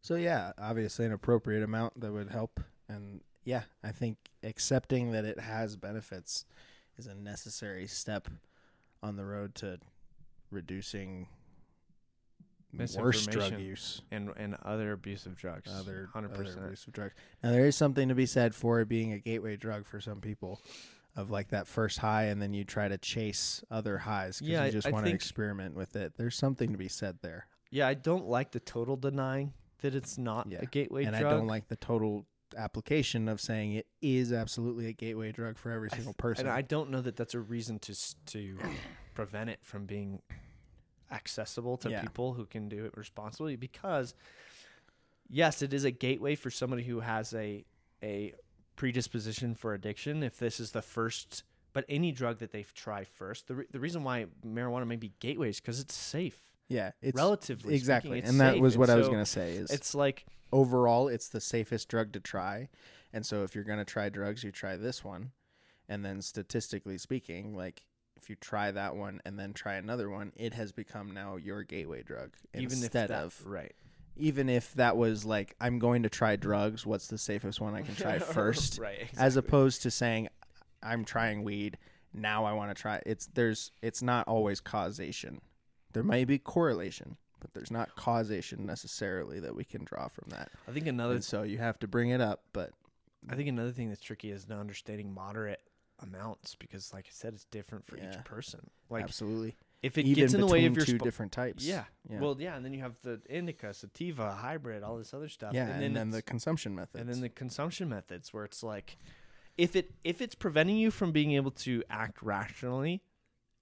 So 0.00 0.16
yeah, 0.16 0.52
obviously 0.58 1.06
an 1.06 1.12
appropriate 1.12 1.62
amount 1.62 2.00
that 2.00 2.12
would 2.12 2.30
help, 2.30 2.60
and 2.88 3.20
yeah, 3.44 3.62
I 3.84 3.92
think 3.92 4.16
accepting 4.42 5.12
that 5.12 5.24
it 5.24 5.38
has 5.38 5.76
benefits 5.76 6.44
is 6.96 7.06
a 7.06 7.14
necessary 7.14 7.86
step 7.86 8.28
on 9.02 9.16
the 9.16 9.24
road 9.24 9.54
to 9.56 9.78
reducing 10.50 11.28
worse 12.72 13.26
drug 13.26 13.58
use. 13.58 14.02
and 14.10 14.30
and 14.36 14.56
other 14.64 14.92
abusive 14.92 15.36
drugs. 15.36 15.70
other 15.74 16.08
hundred 16.12 16.34
percent 16.34 16.64
abusive 16.64 16.92
drugs. 16.92 17.14
Now 17.42 17.50
there 17.50 17.66
is 17.66 17.76
something 17.76 18.08
to 18.08 18.14
be 18.14 18.26
said 18.26 18.54
for 18.54 18.80
it 18.80 18.88
being 18.88 19.12
a 19.12 19.18
gateway 19.18 19.56
drug 19.56 19.86
for 19.86 20.00
some 20.00 20.20
people, 20.20 20.60
of 21.16 21.30
like 21.30 21.48
that 21.48 21.66
first 21.66 21.98
high, 21.98 22.24
and 22.24 22.40
then 22.40 22.54
you 22.54 22.64
try 22.64 22.88
to 22.88 22.98
chase 22.98 23.62
other 23.70 23.98
highs 23.98 24.38
because 24.38 24.52
Yeah, 24.52 24.64
you 24.66 24.72
just 24.72 24.90
want 24.90 25.06
to 25.06 25.12
experiment 25.12 25.74
with 25.74 25.96
it. 25.96 26.14
There's 26.16 26.36
something 26.36 26.72
to 26.72 26.78
be 26.78 26.88
said 26.88 27.18
there, 27.22 27.46
Yeah, 27.70 27.88
I 27.88 27.94
don't 27.94 28.26
like 28.26 28.52
the 28.52 28.60
total 28.60 28.96
denying 28.96 29.52
that 29.82 29.94
it's 29.94 30.18
not 30.18 30.46
Yeah. 30.50 30.58
a 30.62 30.66
gateway 30.66 31.04
and 31.04 31.12
drug. 31.12 31.22
And 31.22 31.28
I 31.34 31.36
don't 31.36 31.46
like 31.46 31.68
the 31.68 31.76
total 31.76 32.26
application 32.56 33.28
of 33.28 33.40
saying 33.40 33.72
it 33.74 33.86
is 34.02 34.32
absolutely 34.32 34.86
a 34.86 34.92
gateway 34.92 35.32
drug 35.32 35.56
for 35.56 35.70
every 35.70 35.88
single 35.90 36.14
person. 36.14 36.46
And 36.46 36.54
I 36.54 36.62
don't 36.62 36.90
know 36.90 37.00
that 37.00 37.16
that's 37.16 37.34
a 37.34 37.40
reason 37.40 37.78
to 37.80 37.94
to 38.26 38.58
prevent 39.14 39.50
it 39.50 39.58
from 39.62 39.86
being 39.86 40.22
accessible 41.10 41.76
to 41.78 41.90
Yeah. 41.90 42.02
people 42.02 42.34
who 42.34 42.46
can 42.46 42.68
do 42.68 42.84
it 42.84 42.96
responsibly 42.96 43.56
because 43.56 44.14
yes, 45.28 45.62
it 45.62 45.72
is 45.74 45.84
a 45.84 45.90
gateway 45.90 46.34
for 46.34 46.50
somebody 46.50 46.82
who 46.84 47.00
has 47.00 47.34
a 47.34 47.64
a 48.02 48.34
predisposition 48.76 49.54
for 49.54 49.74
addiction 49.74 50.22
if 50.22 50.38
this 50.38 50.58
is 50.58 50.72
the 50.72 50.82
first 50.82 51.42
but 51.72 51.84
any 51.88 52.10
drug 52.10 52.38
that 52.38 52.50
they 52.50 52.64
try 52.74 53.04
first. 53.04 53.46
The 53.46 53.54
re- 53.56 53.66
the 53.70 53.78
reason 53.80 54.02
why 54.02 54.26
marijuana 54.44 54.86
may 54.86 54.96
be 54.96 55.12
gateway 55.20 55.50
is 55.50 55.60
cuz 55.60 55.78
it's 55.80 55.94
safe. 55.94 56.52
yeah, 56.68 56.92
it's 57.02 57.16
relatively 57.16 57.74
exactly, 57.74 58.10
speaking, 58.10 58.18
it's 58.22 58.30
and 58.30 58.40
that 58.40 58.54
safe, 58.54 58.62
was 58.62 58.74
and 58.74 58.80
what 58.80 58.90
I 58.90 58.96
was 58.96 59.06
so 59.06 59.12
gonna 59.12 59.26
say. 59.26 59.54
Is 59.56 59.70
It's 59.70 59.94
like 59.94 60.26
overall 60.52 61.08
it's 61.08 61.28
the 61.28 61.40
safest 61.40 61.88
drug 61.88 62.12
to 62.12 62.20
try 62.20 62.68
and 63.12 63.24
so 63.26 63.44
if 63.44 63.54
you're 63.54 63.62
going 63.64 63.78
to 63.78 63.84
try 63.84 64.08
drugs 64.08 64.42
you 64.42 64.50
try 64.50 64.76
this 64.76 65.04
one 65.04 65.30
and 65.88 66.04
then 66.04 66.20
statistically 66.20 66.98
speaking 66.98 67.54
like 67.54 67.84
if 68.20 68.28
you 68.28 68.36
try 68.36 68.70
that 68.70 68.96
one 68.96 69.20
and 69.24 69.38
then 69.38 69.52
try 69.52 69.74
another 69.74 70.10
one 70.10 70.32
it 70.36 70.52
has 70.52 70.72
become 70.72 71.10
now 71.10 71.36
your 71.36 71.62
gateway 71.62 72.02
drug 72.02 72.30
even 72.54 72.66
if 72.66 72.72
instead 72.72 73.08
that, 73.08 73.24
of 73.24 73.40
right. 73.46 73.72
even 74.16 74.48
if 74.48 74.72
that 74.74 74.96
was 74.96 75.24
like 75.24 75.54
i'm 75.60 75.78
going 75.78 76.02
to 76.02 76.08
try 76.08 76.36
drugs 76.36 76.84
what's 76.84 77.06
the 77.06 77.18
safest 77.18 77.60
one 77.60 77.74
i 77.74 77.82
can 77.82 77.94
try 77.94 78.18
first 78.18 78.78
right. 78.78 79.08
as 79.16 79.36
opposed 79.36 79.82
to 79.82 79.90
saying 79.90 80.28
i'm 80.82 81.04
trying 81.04 81.42
weed 81.42 81.78
now 82.12 82.44
i 82.44 82.52
want 82.52 82.74
to 82.74 82.80
try 82.80 83.00
it's 83.06 83.26
there's 83.34 83.72
it's 83.82 84.02
not 84.02 84.26
always 84.28 84.60
causation 84.60 85.40
there 85.92 86.02
may 86.02 86.24
be 86.24 86.38
correlation 86.38 87.16
but 87.40 87.54
there's 87.54 87.70
not 87.70 87.94
causation 87.96 88.66
necessarily 88.66 89.40
that 89.40 89.56
we 89.56 89.64
can 89.64 89.82
draw 89.84 90.08
from 90.08 90.28
that 90.28 90.50
I 90.68 90.72
think 90.72 90.86
another 90.86 91.14
and 91.14 91.24
so 91.24 91.42
you 91.42 91.56
have 91.56 91.78
to 91.78 91.88
bring 91.88 92.10
it 92.10 92.20
up 92.20 92.42
but 92.52 92.72
I 93.28 93.34
think 93.34 93.48
another 93.48 93.70
thing 93.70 93.88
that's 93.88 94.00
tricky 94.00 94.30
is 94.30 94.44
the 94.44 94.54
understanding 94.54 95.12
moderate 95.12 95.60
amounts 96.02 96.54
because, 96.56 96.92
like 96.94 97.06
I 97.06 97.12
said, 97.12 97.34
it's 97.34 97.44
different 97.46 97.86
for 97.86 97.96
Yeah. 97.96 98.10
each 98.10 98.24
person. 98.24 98.70
Like 98.88 99.04
absolutely 99.04 99.56
if 99.82 99.96
it 99.96 100.02
even 100.04 100.14
gets 100.24 100.34
in 100.34 100.40
the 100.40 100.46
way 100.46 100.66
of 100.66 100.74
between 100.74 100.86
your 100.88 100.98
two 100.98 101.02
spo- 101.02 101.04
different 101.04 101.32
types 101.32 101.64
yeah. 101.64 101.84
yeah 102.10 102.20
well, 102.20 102.36
yeah, 102.38 102.54
and 102.54 102.62
then 102.64 102.74
you 102.74 102.80
have 102.80 102.96
the 103.02 103.18
indica, 103.30 103.72
sativa, 103.72 104.32
hybrid, 104.32 104.82
all 104.82 104.98
this 104.98 105.14
other 105.14 105.28
stuff. 105.28 105.54
yeah 105.54 105.68
and 105.68 105.96
then, 105.96 106.10
the 106.10 106.18
it's- 106.18 106.28
consumption 106.28 106.74
methods 106.74 107.00
and 107.00 107.08
then 107.08 107.20
the 107.22 107.30
consumption 107.30 107.88
methods 107.88 108.30
where 108.34 108.44
it's 108.44 108.62
like, 108.62 108.98
if 109.56 109.74
it 109.76 109.90
if 110.04 110.20
it's 110.20 110.34
preventing 110.34 110.76
you 110.76 110.90
from 110.90 111.12
being 111.12 111.32
able 111.32 111.50
to 111.50 111.82
act 111.88 112.22
rationally, 112.22 113.02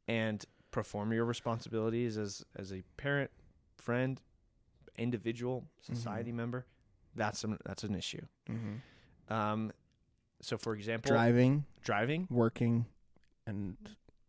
and 0.09 0.45
perform 0.71 1.13
your 1.13 1.25
responsibilities 1.25 2.19
as 2.19 2.45
as 2.57 2.73
a 2.73 2.83
parent, 2.97 3.31
friend, 3.77 4.21
individual 4.97 5.67
Mm-hmm. 5.85 5.95
society 5.95 6.33
member, 6.33 6.67
that's 7.15 7.45
an, 7.45 7.59
that's 7.65 7.85
an 7.85 7.95
issue. 7.95 8.21
Mm-hmm. 8.51 9.33
Um, 9.33 9.73
so 10.43 10.57
for 10.59 10.75
example, 10.75 11.11
Driving, 11.11 11.65
driving, 11.83 12.27
working, 12.31 12.87
and 13.47 13.77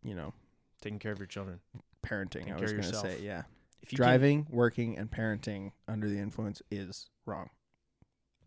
you 0.02 0.14
know, 0.14 0.32
taking 0.80 0.98
care 0.98 1.12
of 1.12 1.18
your 1.18 1.26
children. 1.26 1.60
parenting. 2.04 2.44
Take 2.46 2.52
I 2.52 2.60
was 2.60 2.72
going 2.72 2.84
to 2.84 2.94
say, 2.94 3.18
yeah. 3.22 3.42
If 3.82 3.92
you 3.92 3.96
can- 3.96 4.04
Driving, 4.04 4.46
working, 4.50 4.98
and 4.98 5.10
parenting 5.10 5.72
under 5.88 6.08
the 6.08 6.18
influence 6.18 6.62
is 6.70 7.08
wrong. 7.26 7.50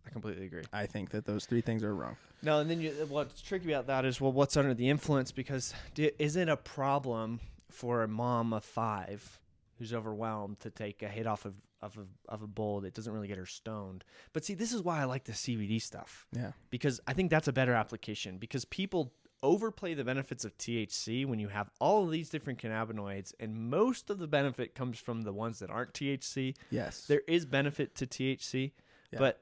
I 0.06 0.10
completely 0.10 0.45
agree. 0.45 0.63
I 0.73 0.86
think 0.86 1.12
that 1.12 1.26
those 1.26 1.45
three 1.45 1.62
things 1.62 1.84
are 1.84 1.95
wrong. 1.95 2.17
No, 2.41 2.60
and 2.60 2.69
then 2.69 2.82
you, 2.82 2.91
what's 3.08 3.41
tricky 3.41 3.71
about 3.71 3.88
that 3.88 4.04
is 4.04 4.19
well, 4.19 4.34
what's 4.34 4.58
under 4.58 4.73
the 4.73 4.89
influence? 4.89 5.32
Because 5.32 5.73
is 5.95 6.36
it 6.36 6.49
a 6.49 6.58
problem 6.58 7.39
for 7.71 8.04
a 8.04 8.08
mom 8.08 8.52
of 8.52 8.65
five 8.65 9.39
who's 9.78 9.93
overwhelmed 9.93 10.60
to 10.60 10.69
take 10.69 11.02
a 11.04 11.08
hit 11.08 11.26
off 11.26 11.45
of 11.45 11.54
of 11.84 11.98
a, 11.98 12.32
of 12.32 12.41
a 12.41 12.48
bowl 12.48 12.82
that 12.82 12.93
doesn't 12.93 13.13
really 13.13 13.28
get 13.28 13.38
her 13.38 13.46
stoned? 13.46 14.04
But 14.34 14.46
see, 14.46 14.54
this 14.54 14.72
is 14.74 14.82
why 14.82 15.00
I 15.02 15.04
like 15.06 15.26
the 15.26 15.34
CBD 15.34 15.82
stuff 15.82 16.26
Yeah. 16.32 16.52
because 16.69 17.00
I 17.08 17.13
think 17.13 17.30
that's 17.30 17.48
a 17.48 17.54
better 17.54 17.74
application 17.74 18.38
because 18.38 18.65
people 18.65 19.13
overplay 19.41 19.93
the 19.93 20.06
benefits 20.06 20.46
of 20.46 20.58
THC 20.58 21.26
when 21.26 21.38
you 21.38 21.50
have 21.50 21.69
all 21.82 22.06
of 22.06 22.12
these 22.12 22.30
different 22.30 22.60
cannabinoids 22.60 23.34
and 23.41 23.69
most 23.69 24.10
of 24.10 24.17
the 24.17 24.28
benefit 24.28 24.74
comes 24.74 24.98
from 24.98 25.22
the 25.24 25.34
ones 25.34 25.60
that 25.60 25.69
aren't 25.69 25.93
THC. 25.93 26.56
Yes. 26.72 27.06
There 27.08 27.22
is 27.28 27.46
benefit 27.46 27.93
to 27.96 28.08
THC, 28.08 28.72
Yeah. 29.12 29.19
but 29.19 29.41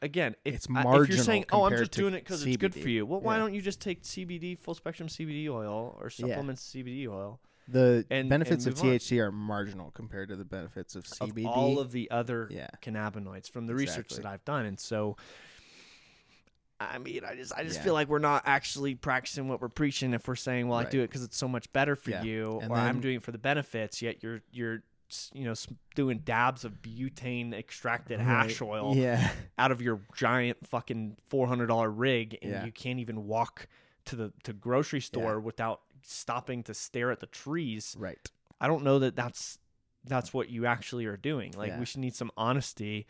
again, 0.00 0.34
if, 0.46 0.54
It's 0.54 0.66
I- 0.74 0.80
if 1.02 1.08
you're 1.10 1.18
saying, 1.18 1.44
"Oh, 1.52 1.64
I'm 1.64 1.76
just 1.76 1.92
doing 1.92 2.14
it 2.14 2.24
because 2.24 2.44
it's 2.46 2.56
good 2.56 2.74
for 2.74 2.88
you," 2.88 3.04
well, 3.04 3.20
why 3.20 3.34
Yeah. 3.34 3.40
don't 3.40 3.54
you 3.54 3.60
just 3.60 3.80
take 3.82 4.02
CBD, 4.02 4.54
full 4.58 4.74
spectrum 4.74 5.08
CBD 5.10 5.48
oil, 5.50 5.94
or 6.00 6.06
Yeah. 6.16 6.26
supplements 6.28 6.62
CBD 6.62 7.06
oil 7.06 7.38
the 7.68 8.04
and- 8.10 8.28
benefits 8.28 8.66
and 8.66 8.74
of 8.76 8.82
move 8.82 8.92
on. 8.92 8.98
THC 8.98 9.18
are 9.20 9.32
marginal 9.32 9.90
compared 9.90 10.28
to 10.28 10.36
the 10.36 10.44
benefits 10.44 10.94
of 10.96 11.04
CBD. 11.06 11.40
of 11.44 11.46
all 11.46 11.78
of 11.78 11.92
the 11.92 12.10
other 12.10 12.48
Yeah. 12.50 12.68
cannabinoids 12.82 13.50
from 13.50 13.66
the 13.66 13.74
research 13.74 14.10
that 14.16 14.26
I've 14.26 14.44
done, 14.44 14.66
and 14.66 14.78
so. 14.78 15.16
I 16.80 16.98
mean, 16.98 17.22
I 17.24 17.34
just, 17.36 17.52
I 17.56 17.62
just 17.62 17.76
Yeah. 17.76 17.84
feel 17.84 17.94
like 17.94 18.08
we're 18.08 18.18
not 18.18 18.42
actually 18.46 18.94
practicing 18.96 19.48
what 19.48 19.60
we're 19.60 19.68
preaching 19.68 20.12
if 20.12 20.26
we're 20.26 20.34
saying, 20.34 20.68
"Well, 20.68 20.78
I 20.78 20.84
do 20.84 21.00
it 21.02 21.06
because 21.08 21.22
it's 21.22 21.36
so 21.36 21.46
much 21.48 21.72
better 21.72 21.94
for 21.96 22.10
Yeah. 22.10 22.22
you," 22.24 22.58
And 22.60 22.70
or 22.72 22.76
"I'm 22.76 23.00
doing 23.00 23.16
it 23.16 23.22
for 23.22 23.30
the 23.32 23.38
benefits." 23.38 24.02
Yet 24.02 24.22
you're, 24.22 24.42
you're, 24.50 24.82
you 25.32 25.44
know, 25.44 25.54
doing 25.94 26.18
dabs 26.18 26.64
of 26.64 26.82
butane 26.82 27.54
extracted 27.54 28.18
hash 28.20 28.60
oil 28.60 28.96
Yeah. 28.96 29.30
out 29.58 29.70
of 29.70 29.80
your 29.80 30.00
giant 30.16 30.66
fucking 30.66 31.16
four 31.28 31.46
hundred 31.46 31.68
dollar 31.68 31.90
rig, 31.90 32.36
and 32.42 32.66
you 32.66 32.72
can't 32.72 32.98
even 32.98 33.26
walk 33.26 33.68
to 34.06 34.16
the 34.16 34.32
to 34.42 34.52
grocery 34.52 35.00
store 35.00 35.38
without 35.40 35.80
stopping 36.06 36.62
to 36.64 36.74
stare 36.74 37.10
at 37.10 37.20
the 37.20 37.26
trees. 37.26 37.96
Right. 37.98 38.30
I 38.60 38.66
don't 38.68 38.84
know 38.84 38.98
that 39.00 39.16
that's 39.16 39.58
that's 40.06 40.34
what 40.34 40.50
you 40.50 40.66
actually 40.66 41.06
are 41.06 41.16
doing. 41.16 41.52
Like 41.56 41.70
Yeah. 41.70 41.78
we 41.80 41.86
should 41.86 42.00
need 42.00 42.14
some 42.14 42.30
honesty 42.36 43.06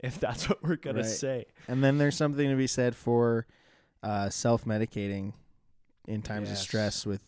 if 0.00 0.20
that's 0.20 0.48
what 0.48 0.62
we're 0.62 0.76
gonna 0.76 0.98
Right. 1.00 1.06
say. 1.06 1.46
And 1.68 1.82
then 1.82 1.98
there's 1.98 2.16
something 2.16 2.48
to 2.50 2.56
be 2.56 2.66
said 2.66 2.94
for 2.94 3.46
uh, 4.02 4.28
self-medicating 4.28 5.32
in 6.06 6.20
times 6.22 6.50
of 6.50 6.58
stress 6.58 7.06
with 7.06 7.22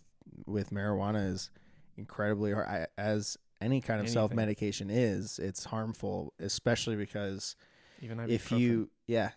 with 0.46 0.68
marijuana 0.70 1.32
is 1.32 1.50
incredibly 1.96 2.52
hard. 2.52 2.66
I, 2.68 2.86
as 2.98 3.38
any 3.62 3.80
kind 3.80 4.00
of 4.00 4.04
Anything. 4.04 4.12
self-medication 4.12 4.90
is, 4.90 5.38
it's 5.38 5.64
harmful, 5.64 6.34
especially 6.38 6.96
because 6.96 7.56
Even 8.02 8.20
if 8.28 8.52
you 8.52 8.90
yeah 9.06 9.30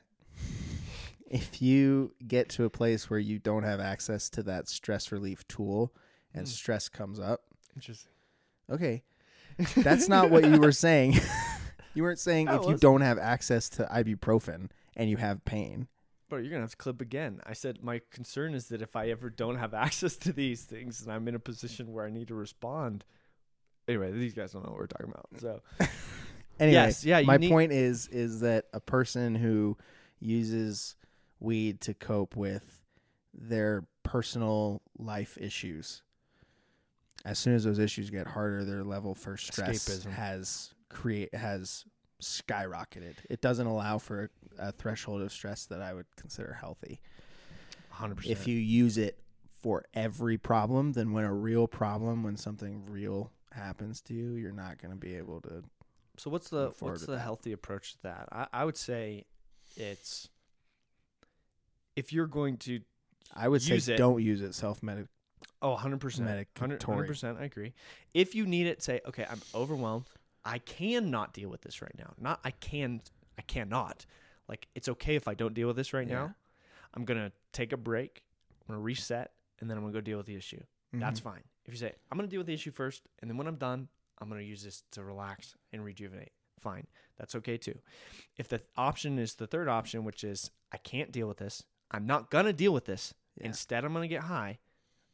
if 1.30 1.62
you 1.62 2.14
get 2.28 2.50
to 2.50 2.66
a 2.66 2.70
place 2.70 3.10
where 3.10 3.20
you 3.20 3.40
don't 3.40 3.64
have 3.64 3.80
access 3.80 4.30
to 4.32 4.44
that 4.44 4.68
stress 4.68 5.12
relief 5.12 5.48
tool 5.48 5.94
and 6.34 6.46
Mm. 6.46 6.50
stress 6.50 6.90
comes 6.90 7.20
up 7.20 7.42
Interesting. 7.76 8.12
okay 8.70 9.04
that's 9.78 10.08
not 10.08 10.30
what 10.32 10.44
you 10.50 10.60
were 10.60 10.72
saying 10.72 11.16
you 11.94 12.04
weren't 12.04 12.20
saying 12.20 12.48
I 12.48 12.56
if 12.58 12.68
you 12.68 12.78
don't 12.78 13.02
have 13.02 13.18
access 13.18 13.70
to 13.70 13.86
ibuprofen 13.92 14.70
and 14.96 15.10
you 15.10 15.18
have 15.18 15.44
pain 15.46 15.88
But 16.30 16.38
you're 16.38 16.50
gonna 16.52 16.62
have 16.62 16.72
to 16.72 16.78
clip 16.78 17.02
again. 17.02 17.42
I 17.46 17.54
said 17.54 17.84
my 17.84 18.02
concern 18.12 18.54
is 18.54 18.68
that 18.70 18.82
if 18.82 18.96
I 18.96 19.10
ever 19.10 19.30
don't 19.30 19.58
have 19.58 19.74
access 19.88 20.16
to 20.18 20.32
these 20.34 20.64
things 20.64 21.02
and 21.02 21.12
I'm 21.12 21.28
in 21.28 21.36
a 21.36 21.40
position 21.40 21.92
where 21.94 22.06
I 22.06 22.10
need 22.12 22.28
to 22.28 22.36
respond. 22.36 23.04
Anyway, 23.88 24.12
these 24.12 24.34
guys 24.36 24.52
don't 24.52 24.64
know 24.64 24.70
what 24.72 24.80
we're 24.80 24.88
talking 24.88 25.10
about. 25.10 25.28
So 25.40 25.62
anyway 26.60 26.74
Yes, 26.74 27.04
yeah, 27.04 27.22
my 27.22 27.38
need- 27.38 27.50
point 27.50 27.72
is 27.72 28.08
is 28.08 28.42
that 28.42 28.66
a 28.74 28.80
person 28.80 29.34
who 29.36 29.78
uses 30.20 30.96
weed 31.40 31.82
to 31.82 31.94
cope 31.94 32.36
with 32.36 32.82
their 33.34 33.84
personal 34.04 34.82
life 34.98 35.38
issues 35.40 36.02
as 37.26 37.38
soon 37.38 37.54
as 37.54 37.64
those 37.64 37.80
issues 37.80 38.10
get 38.10 38.26
harder 38.28 38.64
their 38.66 38.84
level 38.84 39.14
for 39.14 39.38
stress 39.38 39.88
Escapism. 39.88 40.12
has 40.12 40.74
create 40.90 41.34
has 41.36 41.86
skyrocketed 42.22 43.16
it 43.30 43.40
doesn't 43.42 43.68
allow 43.68 43.98
for 43.98 44.30
a, 44.58 44.70
a 44.70 44.72
threshold 44.72 45.22
of 45.22 45.32
stress 45.32 45.66
that 45.68 45.82
i 45.82 45.94
would 45.94 46.08
consider 46.16 46.54
healthy 46.60 47.00
100%. 47.96 48.26
if 48.26 48.48
you 48.48 48.58
use 48.58 48.98
it 48.98 49.20
for 49.62 49.86
every 49.94 50.38
problem 50.38 50.94
then 50.94 51.12
when 51.14 51.24
a 51.24 51.34
real 51.34 51.68
problem 51.68 52.24
when 52.24 52.36
something 52.36 52.84
real 52.88 53.32
happens 53.54 54.02
to 54.02 54.14
you 54.14 54.34
you're 54.34 54.52
not 54.52 54.78
going 54.80 54.92
to 54.92 54.98
be 54.98 55.16
able 55.16 55.40
to 55.42 55.64
So 56.18 56.30
what's 56.30 56.50
the 56.50 56.74
what's 56.80 57.06
the 57.06 57.14
that. 57.14 57.20
healthy 57.20 57.52
approach 57.54 57.94
to 57.94 58.02
that? 58.04 58.28
I, 58.32 58.48
I 58.54 58.66
would 58.66 58.78
say 58.78 59.26
it's 59.78 60.30
if 62.00 62.12
you're 62.14 62.28
going 62.28 62.58
to 62.58 62.80
i 63.36 63.48
would 63.48 63.62
say 63.62 63.76
it. 63.76 63.98
don't 63.98 64.22
use 64.22 64.42
it 64.42 64.54
self-medic 64.56 65.06
oh 65.62 65.76
100% 65.76 65.80
100 66.20 66.50
Medicatory. 66.80 67.08
100% 67.08 67.40
I 67.40 67.44
agree. 67.46 67.74
If 68.14 68.36
you 68.36 68.46
need 68.46 68.68
it 68.68 68.82
say 68.82 69.02
okay, 69.08 69.26
I'm 69.30 69.42
overwhelmed. 69.54 70.08
I 70.46 70.58
cannot 70.60 71.34
deal 71.34 71.50
with 71.50 71.62
this 71.62 71.82
right 71.82 71.96
now. 71.98 72.14
Not 72.18 72.40
I 72.44 72.52
can 72.52 73.02
I 73.38 73.42
cannot. 73.44 74.06
Like 74.48 74.68
it's 74.76 74.88
okay 74.90 75.16
if 75.16 75.28
I 75.28 75.34
don't 75.34 75.54
deal 75.54 75.68
with 75.68 75.76
this 75.76 75.94
right 75.94 76.08
Yeah. 76.08 76.16
now. 76.16 76.36
I'm 76.94 77.06
going 77.06 77.20
to 77.20 77.32
take 77.54 77.72
a 77.74 77.78
break. 77.78 78.24
I'm 78.62 78.74
going 78.74 78.80
to 78.80 78.84
reset 78.84 79.32
and 79.60 79.70
then 79.70 79.78
I'm 79.78 79.84
going 79.84 79.94
to 79.94 79.98
go 80.00 80.02
deal 80.02 80.18
with 80.18 80.26
the 80.28 80.36
issue. 80.36 80.58
Mm-hmm. 80.60 81.00
That's 81.00 81.20
fine. 81.20 81.44
If 81.66 81.74
you 81.74 81.78
say, 81.80 81.94
I'm 82.10 82.18
going 82.18 82.28
to 82.28 82.32
deal 82.32 82.40
with 82.40 82.48
the 82.48 82.54
issue 82.54 82.72
first, 82.72 83.04
and 83.22 83.30
then 83.30 83.38
when 83.38 83.46
I'm 83.46 83.58
done, 83.58 83.90
I'm 84.20 84.28
going 84.28 84.42
to 84.42 84.48
use 84.48 84.64
this 84.64 84.84
to 84.94 85.04
relax 85.04 85.56
and 85.72 85.86
rejuvenate. 85.86 86.32
Fine. 86.60 86.88
That's 87.18 87.36
okay 87.36 87.58
too. 87.58 87.78
If 88.38 88.48
the 88.48 88.62
option 88.76 89.20
is 89.20 89.36
the 89.36 89.46
third 89.46 89.68
option, 89.68 90.04
which 90.04 90.24
is, 90.24 90.50
I 90.74 90.78
can't 90.78 91.12
deal 91.12 91.28
with 91.28 91.38
this, 91.38 91.64
I'm 91.92 92.06
not 92.06 92.30
going 92.30 92.46
to 92.46 92.54
deal 92.54 92.74
with 92.74 92.86
this. 92.86 93.14
Yeah. 93.40 93.48
Instead, 93.48 93.86
I'm 93.86 93.94
going 93.94 94.08
to 94.08 94.14
get 94.14 94.24
high. 94.24 94.60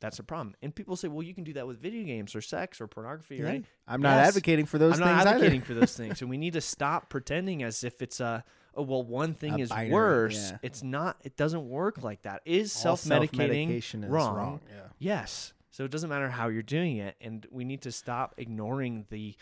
That's 0.01 0.19
a 0.19 0.23
problem. 0.23 0.55
And 0.61 0.75
people 0.75 0.95
say, 0.97 1.07
well, 1.07 1.23
you 1.23 1.33
can 1.33 1.43
do 1.45 1.53
that 1.53 1.65
with 1.67 1.81
video 1.81 2.03
games 2.03 2.35
or 2.35 2.41
sex 2.41 2.81
or 2.81 2.88
pornography, 2.88 3.38
Yeah. 3.38 3.45
right? 3.45 3.65
i'm 3.88 4.01
not 4.01 4.17
advocating 4.19 4.65
for 4.65 4.77
those 4.77 4.99
I'm 4.99 5.07
things 5.07 5.23
not 5.25 5.27
advocating 5.27 5.61
for 5.61 5.73
those 5.73 5.95
things. 5.97 6.21
And 6.21 6.29
we 6.29 6.38
need 6.38 6.53
to 6.53 6.61
stop 6.61 7.09
pretending 7.09 7.63
as 7.63 7.83
if 7.83 8.01
it's 8.01 8.19
a, 8.19 8.43
oh, 8.75 8.81
well, 8.83 9.03
one 9.03 9.33
thing 9.33 9.53
A 9.53 9.59
is 9.59 9.69
binary, 9.69 9.91
worse. 9.93 10.51
yeah. 10.51 10.57
It's 10.61 10.83
not, 10.83 11.17
it 11.23 11.38
doesn't 11.38 11.67
work 11.69 12.03
like 12.03 12.23
that. 12.23 12.41
Is 12.45 12.71
self 12.73 13.03
medicating 13.05 13.69
is 13.71 13.95
wrong? 14.09 14.59
yeah 14.69 14.81
Yes. 14.99 15.53
So 15.71 15.85
it 15.85 15.91
doesn't 15.91 16.09
matter 16.09 16.29
how 16.29 16.47
you're 16.49 16.61
doing 16.61 16.97
it, 16.97 17.15
and 17.19 17.45
we 17.51 17.63
need 17.65 17.81
to 17.81 17.91
stop 17.91 18.35
ignoring 18.38 19.05
the 19.09 19.35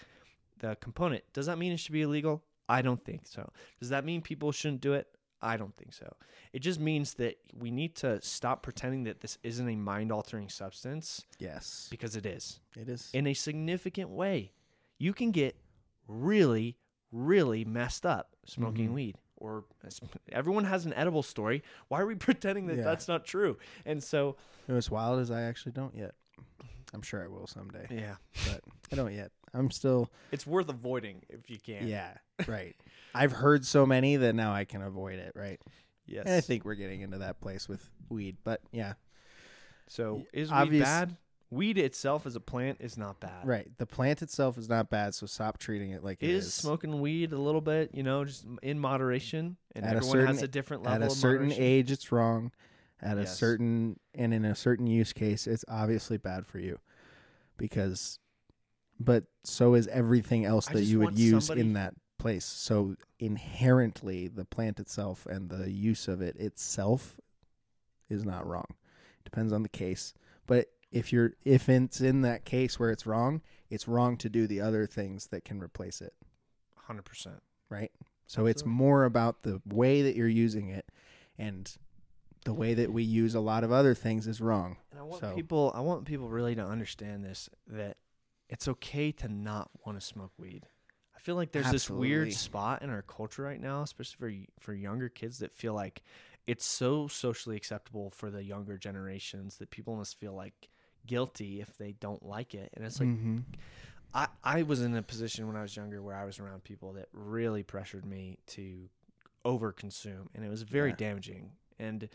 the 0.59 0.75
component. 0.81 1.23
Does 1.33 1.45
that 1.47 1.57
mean 1.57 1.71
it 1.73 1.77
should 1.79 1.91
be 1.93 2.01
illegal? 2.03 2.41
I 2.69 2.81
don't 2.81 3.03
think 3.03 3.27
so. 3.27 3.51
Does 3.79 3.89
that 3.89 4.03
mean 4.05 4.21
people 4.21 4.51
shouldn't 4.51 4.81
do 4.81 4.93
it? 4.93 5.07
I 5.43 5.57
don't 5.57 5.75
think 5.75 5.93
so. 5.93 6.11
It 6.53 6.59
just 6.59 6.79
means 6.79 7.15
that 7.15 7.35
we 7.53 7.69
need 7.69 7.95
to 7.97 8.21
stop 8.21 8.63
pretending 8.63 9.03
that 9.03 9.19
this 9.21 9.37
isn't 9.43 9.67
a 9.67 9.75
mind 9.75 10.11
altering 10.11 10.47
substance 10.49 11.25
yes 11.37 11.87
because 11.91 12.15
it 12.15 12.25
is 12.25 12.59
it 12.79 12.87
is 12.89 13.09
in 13.13 13.27
a 13.27 13.33
significant 13.33 14.09
way. 14.09 14.53
You 14.99 15.13
can 15.13 15.31
get 15.31 15.55
really, 16.07 16.77
really 17.11 17.65
messed 17.65 18.05
up 18.05 18.35
smoking 18.45 18.89
Mhm. 18.89 18.93
weed. 18.93 19.17
Or 19.37 19.65
everyone 20.31 20.63
has 20.63 20.85
an 20.85 20.93
edible 20.93 21.23
story. 21.23 21.63
Why 21.89 21.99
are 22.01 22.05
we 22.05 22.15
pretending 22.29 22.67
that 22.67 22.77
Yeah. 22.77 22.83
that's 22.83 23.07
not 23.09 23.25
true? 23.25 23.57
And 23.85 24.01
so, 24.01 24.37
You 24.67 24.73
know, 24.73 24.77
as 24.77 24.89
wild 24.89 25.19
as 25.19 25.29
I 25.31 25.41
actually 25.41 25.73
don't 25.73 25.93
yet. 25.95 26.15
I'm 26.93 27.01
sure 27.01 27.23
I 27.23 27.27
will 27.27 27.47
someday, 27.47 27.87
yeah, 27.89 28.15
but 28.47 28.61
I 28.91 28.95
don't 28.95 29.13
yet. 29.13 29.31
I'm 29.53 29.69
still, 29.71 30.09
it's 30.31 30.47
worth 30.47 30.69
avoiding 30.69 31.21
if 31.29 31.49
you 31.49 31.57
can. 31.59 31.87
yeah, 31.87 32.13
right. 32.47 32.75
I've 33.15 33.31
heard 33.31 33.65
so 33.65 33.85
many 33.85 34.15
that 34.17 34.33
now 34.33 34.53
I 34.53 34.65
can 34.65 34.81
avoid 34.81 35.19
it, 35.19 35.33
right? 35.35 35.59
Yes. 36.05 36.23
And 36.25 36.35
I 36.35 36.41
think 36.41 36.65
we're 36.65 36.75
getting 36.75 37.01
into 37.01 37.19
that 37.19 37.39
place 37.39 37.69
with 37.69 37.87
weed, 38.09 38.37
but 38.43 38.61
yeah, 38.71 38.93
so. 39.87 40.23
Is 40.33 40.51
weed 40.51 40.79
bad? 40.81 41.17
Weed 41.51 41.77
itself 41.77 42.25
as 42.25 42.35
a 42.35 42.39
plant 42.39 42.79
is 42.81 42.97
not 42.97 43.19
bad. 43.19 43.45
right. 43.47 43.67
The 43.77 43.85
plant 43.85 44.23
itself 44.23 44.57
is 44.57 44.67
not 44.67 44.89
bad, 44.89 45.13
so 45.13 45.27
stop 45.27 45.59
treating 45.59 45.91
it 45.91 46.03
like 46.03 46.17
it 46.23 46.29
Is 46.31 46.47
is. 46.47 46.53
smoking 46.55 46.99
weed 46.99 47.31
a 47.31 47.37
little 47.37 47.61
bit, 47.61 47.91
you 47.93 48.01
know, 48.01 48.25
just 48.25 48.43
in 48.63 48.79
moderation, 48.79 49.57
and 49.75 49.85
At 49.85 49.93
a 49.93 49.97
everyone 49.97 50.17
has 50.25 50.27
certain- 50.37 50.43
a 50.43 50.47
different 50.47 50.83
level. 50.83 51.03
At 51.03 51.11
a 51.11 51.13
certain 51.15 51.49
moderation. 51.49 51.63
age, 51.63 51.91
it's 51.91 52.11
wrong. 52.11 52.51
At 53.03 53.17
a 53.19 53.27
certain 53.27 53.99
and 54.15 54.33
in 54.33 54.45
a 54.45 54.55
certain 54.55 54.87
use 54.87 55.13
case, 55.13 55.45
it's 55.45 55.63
obviously 55.67 56.17
bad 56.17 56.47
for 56.47 56.57
you, 56.57 56.79
because, 57.57 58.17
but 59.03 59.25
so 59.43 59.73
is 59.73 59.87
everything 59.87 60.45
else 60.45 60.67
I 60.69 60.73
that 60.73 60.79
just 60.79 60.91
you 60.91 60.99
would 60.99 61.05
want 61.05 61.17
use 61.17 61.45
somebody- 61.47 61.61
in 61.67 61.73
that 61.73 61.93
place. 62.17 62.45
So 62.45 62.95
inherently, 63.19 64.27
the 64.27 64.45
plant 64.45 64.79
itself 64.79 65.25
and 65.25 65.49
the 65.49 65.69
use 65.69 66.07
of 66.07 66.21
it 66.21 66.35
itself 66.37 67.19
is 68.09 68.23
not 68.25 68.47
wrong. 68.47 68.75
Depends 69.25 69.51
on 69.53 69.63
the 69.63 69.69
case, 69.69 70.13
but 70.47 70.67
if 70.91 71.11
you're 71.11 71.33
if 71.43 71.67
it's 71.69 72.01
in 72.01 72.21
that 72.21 72.45
case 72.45 72.79
where 72.79 72.91
it's 72.91 73.05
wrong, 73.05 73.41
it's 73.69 73.87
wrong 73.87 74.15
to 74.17 74.29
do 74.29 74.45
the 74.47 74.61
other 74.61 74.85
things 74.85 75.27
that 75.27 75.43
can 75.43 75.59
replace 75.61 76.01
it. 76.01 76.13
Hundred 76.75 77.03
percent. 77.05 77.41
right? 77.69 77.91
So 78.27 78.45
it's 78.45 78.61
Absolutely. 78.61 78.77
more 78.77 79.05
about 79.05 79.43
the 79.43 79.61
way 79.65 80.03
that 80.03 80.15
you're 80.15 80.27
using 80.27 80.69
it, 80.69 80.85
and 81.37 81.75
the 82.45 82.53
way 82.53 82.73
that 82.75 82.91
we 82.93 83.01
use 83.03 83.33
a 83.35 83.39
lot 83.39 83.63
of 83.63 83.71
other 83.71 83.95
things 83.95 84.27
is 84.27 84.39
wrong. 84.41 84.77
And 84.91 84.99
I 84.99 85.03
want 85.03 85.21
So- 85.21 85.33
people 85.33 85.71
I 85.73 85.79
want 85.81 86.05
people 86.05 86.29
really 86.29 86.53
to 86.55 86.63
understand 86.65 87.23
this 87.25 87.49
that 87.67 87.97
it's 88.53 88.67
okay 88.67 89.11
to 89.11 89.27
not 89.27 89.71
want 89.83 89.99
to 89.99 90.05
smoke 90.05 90.31
weed. 90.37 90.67
I 91.15 91.19
feel 91.19 91.35
like 91.35 91.51
there's 91.51 91.71
this 91.71 91.89
weird 91.89 92.31
spot 92.33 92.83
in 92.83 92.89
our 92.91 93.01
culture 93.01 93.41
right 93.41 93.59
now, 93.59 93.81
especially 93.81 94.47
for 94.57 94.63
for 94.65 94.73
younger 94.73 95.09
kids 95.09 95.39
that 95.39 95.55
feel 95.55 95.73
like 95.73 96.03
it's 96.45 96.65
so 96.65 97.07
socially 97.07 97.55
acceptable 97.55 98.11
for 98.11 98.29
the 98.29 98.43
younger 98.43 98.77
generations 98.77 99.57
that 99.57 99.71
people 99.71 99.95
must 99.95 100.19
feel 100.19 100.33
like 100.33 100.69
guilty 101.07 101.61
if 101.61 101.77
they 101.77 101.93
don't 101.93 102.23
like 102.23 102.53
it. 102.53 102.69
And 102.75 102.85
it's 102.85 102.99
like 102.99 103.09
mm-hmm. 103.09 103.39
I, 104.13 104.27
I 104.43 104.63
was 104.63 104.81
in 104.81 104.95
a 104.95 105.01
position 105.01 105.47
when 105.47 105.55
I 105.55 105.61
was 105.63 105.75
younger 105.75 106.01
where 106.03 106.15
I 106.15 106.25
was 106.25 106.39
around 106.39 106.63
people 106.63 106.93
that 106.93 107.07
really 107.11 107.63
pressured 107.63 108.05
me 108.05 108.37
to 108.47 108.87
overconsume, 109.45 110.27
and 110.35 110.45
it 110.45 110.49
was 110.49 110.61
very 110.61 110.89
Yeah. 110.89 110.97
damaging. 110.97 111.51
And 111.79 112.07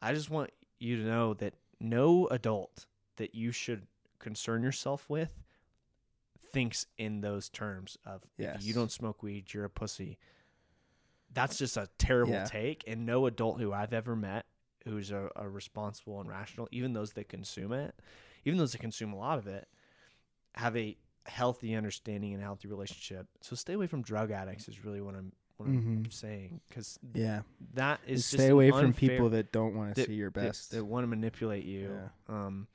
I 0.00 0.12
just 0.12 0.28
want 0.28 0.50
you 0.78 0.96
to 0.96 1.02
know 1.02 1.34
that 1.34 1.54
no 1.80 2.26
adult 2.28 2.86
that 3.16 3.34
you 3.34 3.52
should 3.52 3.86
concern 4.18 4.62
yourself 4.62 5.08
with 5.08 5.32
thinks 6.52 6.86
in 6.96 7.20
those 7.20 7.48
terms 7.48 7.96
of 8.04 8.22
if 8.56 8.62
you 8.64 8.72
don't 8.74 8.90
smoke 8.92 9.22
weed, 9.22 9.52
you're 9.52 9.64
a 9.64 9.70
pussy. 9.70 10.18
That's 11.32 11.58
just 11.58 11.76
a 11.76 11.88
terrible 11.98 12.32
Yeah. 12.34 12.44
take, 12.44 12.84
and 12.86 13.04
no 13.04 13.26
adult 13.26 13.60
who 13.60 13.72
I've 13.72 13.92
ever 13.92 14.16
met 14.16 14.46
who's 14.86 15.10
a, 15.10 15.28
a 15.36 15.48
responsible 15.48 16.20
and 16.20 16.28
rational, 16.30 16.66
even 16.72 16.92
those 16.94 17.12
that 17.12 17.28
consume 17.28 17.72
it, 17.72 17.94
even 18.44 18.58
those 18.58 18.72
that 18.72 18.78
consume 18.78 19.12
a 19.12 19.16
lot 19.18 19.38
of 19.38 19.46
it, 19.46 19.68
have 20.54 20.76
a 20.76 20.96
healthy 21.26 21.74
understanding 21.74 22.32
and 22.32 22.42
healthy 22.42 22.68
relationship. 22.68 23.26
So 23.42 23.54
stay 23.54 23.74
away 23.74 23.86
from 23.86 24.02
drug 24.02 24.30
addicts 24.30 24.68
is 24.68 24.84
really 24.84 25.00
what 25.00 25.14
I'm 25.14 25.32
what 25.58 25.66
I'm 25.66 26.04
Mhm. 26.04 26.12
saying 26.12 26.60
because 26.68 26.98
Yeah, 27.12 27.42
that 27.74 28.00
is 28.06 28.30
just 28.30 28.42
stay 28.42 28.48
away 28.48 28.70
from 28.70 28.92
people 28.92 29.28
that 29.30 29.52
don't 29.52 29.74
want 29.74 29.94
to 29.96 30.04
see 30.04 30.14
your 30.14 30.30
best. 30.30 30.70
that, 30.70 30.84
want 30.84 31.02
to 31.02 31.08
manipulate 31.08 31.64
you. 31.64 31.90
Yeah. 32.28 32.34
Um, 32.34 32.68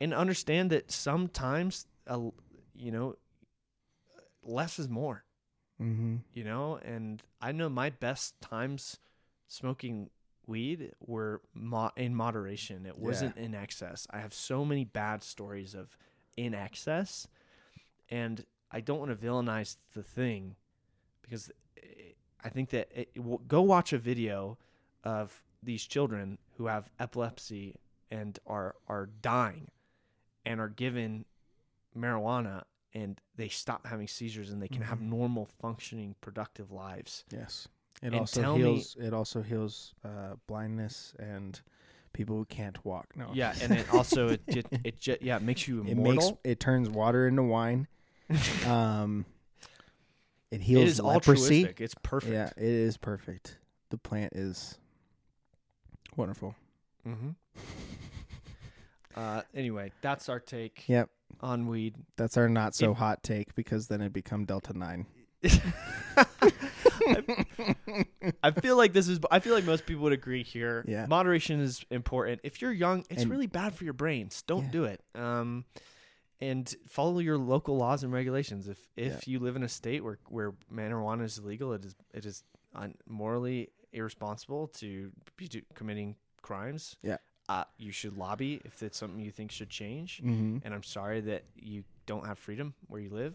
and 0.00 0.12
understand 0.12 0.70
that 0.70 0.90
sometimes, 0.90 1.86
uh, 2.06 2.30
you 2.76 2.92
know, 2.92 3.16
less 4.42 4.78
is 4.78 4.88
more. 4.88 5.24
mm-hmm. 5.80 6.16
You 6.32 6.44
know, 6.44 6.78
and 6.84 7.22
I 7.40 7.52
know 7.52 7.68
my 7.68 7.90
best 7.90 8.40
times 8.40 8.98
smoking 9.48 10.10
weed 10.46 10.92
were 11.00 11.40
mo- 11.54 11.92
in 11.96 12.14
moderation. 12.14 12.86
It 12.86 12.98
wasn't 12.98 13.36
in 13.36 13.54
excess. 13.54 14.06
I 14.10 14.18
have 14.18 14.32
so 14.32 14.64
many 14.64 14.84
bad 14.84 15.22
stories 15.22 15.74
of 15.74 15.96
in 16.36 16.54
excess, 16.54 17.26
and 18.08 18.44
I 18.70 18.80
don't 18.80 18.98
want 18.98 19.10
to 19.18 19.26
villainize 19.26 19.76
the 19.94 20.02
thing 20.02 20.56
because 21.22 21.50
I 22.44 22.48
think 22.48 22.70
that 22.70 22.88
it, 22.94 23.14
w- 23.16 23.40
go 23.48 23.62
watch 23.62 23.92
a 23.92 23.98
video 23.98 24.58
of 25.02 25.42
these 25.62 25.84
children 25.84 26.38
who 26.56 26.66
have 26.66 26.90
epilepsy 27.00 27.76
and 28.10 28.38
are 28.46 28.76
are 28.86 29.06
dying 29.20 29.70
and 30.44 30.60
are 30.60 30.68
given 30.68 31.24
marijuana 31.96 32.62
and 32.94 33.20
they 33.36 33.48
stop 33.48 33.86
having 33.86 34.08
seizures 34.08 34.50
and 34.50 34.62
they 34.62 34.68
can 34.68 34.82
have 34.82 34.98
Mhm. 34.98 35.08
normal 35.10 35.46
functioning 35.60 36.14
productive 36.20 36.70
lives. 36.70 37.24
Yes, 37.30 37.68
it 38.02 38.06
And 38.06 38.14
also 38.14 38.40
tell 38.42 38.54
me- 38.56 38.62
heals. 38.62 38.96
It 38.98 39.12
also 39.12 39.42
heals 39.42 39.94
uh, 40.04 40.36
blindness 40.46 41.14
and 41.18 41.60
people 42.12 42.36
who 42.36 42.44
can't 42.46 42.82
walk. 42.84 43.14
No, 43.16 43.30
Yeah, 43.34 43.54
and 43.60 43.72
it 43.72 43.90
also 43.92 44.28
it 44.28 44.42
just, 44.50 44.68
it 44.84 44.98
ju- 45.00 45.18
yeah, 45.20 45.36
it 45.36 45.42
makes 45.42 45.68
you 45.68 45.80
it 45.82 45.88
immortal. 45.90 46.14
makes 46.14 46.32
it 46.44 46.60
turns 46.60 46.88
water 46.88 47.26
into 47.28 47.42
wine. 47.42 47.86
um, 48.66 49.24
it 50.50 50.56
it 50.56 50.60
heals 50.62 50.88
is 50.88 51.00
leprosy. 51.00 51.42
altruistic. 51.64 51.80
It's 51.80 51.94
perfect. 52.02 52.32
Yeah, 52.32 52.46
it 52.56 52.62
is 52.62 52.96
perfect. 52.96 53.58
The 53.90 53.98
plant 53.98 54.32
is 54.34 54.78
wonderful. 56.16 56.54
Mm-hmm. 57.06 57.30
Uh, 59.14 59.40
anyway, 59.54 59.90
that's 60.02 60.28
our 60.28 60.38
take 60.38 60.84
Yep, 60.88 61.08
on 61.40 61.66
weed. 61.66 61.94
that's 62.16 62.36
our 62.36 62.48
not 62.48 62.74
so 62.74 62.92
If- 62.92 62.98
hot 62.98 63.22
take 63.22 63.54
because 63.54 63.88
then 63.88 64.00
it 64.00 64.12
become 64.12 64.44
Delta 64.44 64.76
Nine. 64.76 65.06
I 68.42 68.50
feel 68.50 68.76
like 68.76 68.92
this 68.92 69.08
is. 69.08 69.20
I 69.30 69.38
feel 69.40 69.54
like 69.54 69.64
most 69.64 69.86
people 69.86 70.02
would 70.04 70.12
agree 70.12 70.42
here. 70.42 70.84
Yeah. 70.88 71.06
moderation 71.06 71.60
is 71.60 71.84
important. 71.90 72.40
If 72.44 72.60
you're 72.60 72.72
young, 72.72 73.04
it's 73.10 73.22
And- 73.22 73.30
really 73.30 73.46
bad 73.46 73.74
for 73.74 73.84
your 73.84 73.92
brains. 73.92 74.42
Don't 74.42 74.64
Yeah. 74.66 74.70
do 74.70 74.84
it. 74.84 75.02
Um, 75.14 75.64
and 76.40 76.72
follow 76.88 77.18
your 77.20 77.38
local 77.38 77.76
laws 77.76 78.02
and 78.02 78.12
regulations. 78.12 78.68
If 78.68 78.78
if 78.96 79.26
you 79.28 79.38
live 79.38 79.56
in 79.56 79.62
a 79.62 79.68
state 79.68 80.04
where 80.04 80.18
where 80.28 80.52
marijuana 80.72 81.24
is 81.24 81.38
illegal, 81.38 81.72
it 81.72 81.84
is 81.84 81.94
it 82.12 82.26
is 82.26 82.42
un- 82.74 82.94
morally 83.06 83.70
irresponsible 83.92 84.68
to 84.68 85.10
be 85.36 85.48
do, 85.48 85.62
committing 85.74 86.16
crimes. 86.42 86.96
Yeah. 87.02 87.16
Uh, 87.48 87.64
you 87.78 87.92
should 87.92 88.16
lobby 88.18 88.60
if 88.64 88.82
it's 88.82 88.98
something 88.98 89.20
you 89.20 89.30
think 89.30 89.50
should 89.52 89.70
change. 89.70 90.18
Mm-hmm. 90.24 90.58
And 90.64 90.74
I'm 90.74 90.82
sorry 90.82 91.20
that 91.22 91.44
you 91.54 91.84
don't 92.06 92.26
have 92.26 92.38
freedom 92.38 92.74
where 92.88 93.00
you 93.00 93.10
live. 93.10 93.34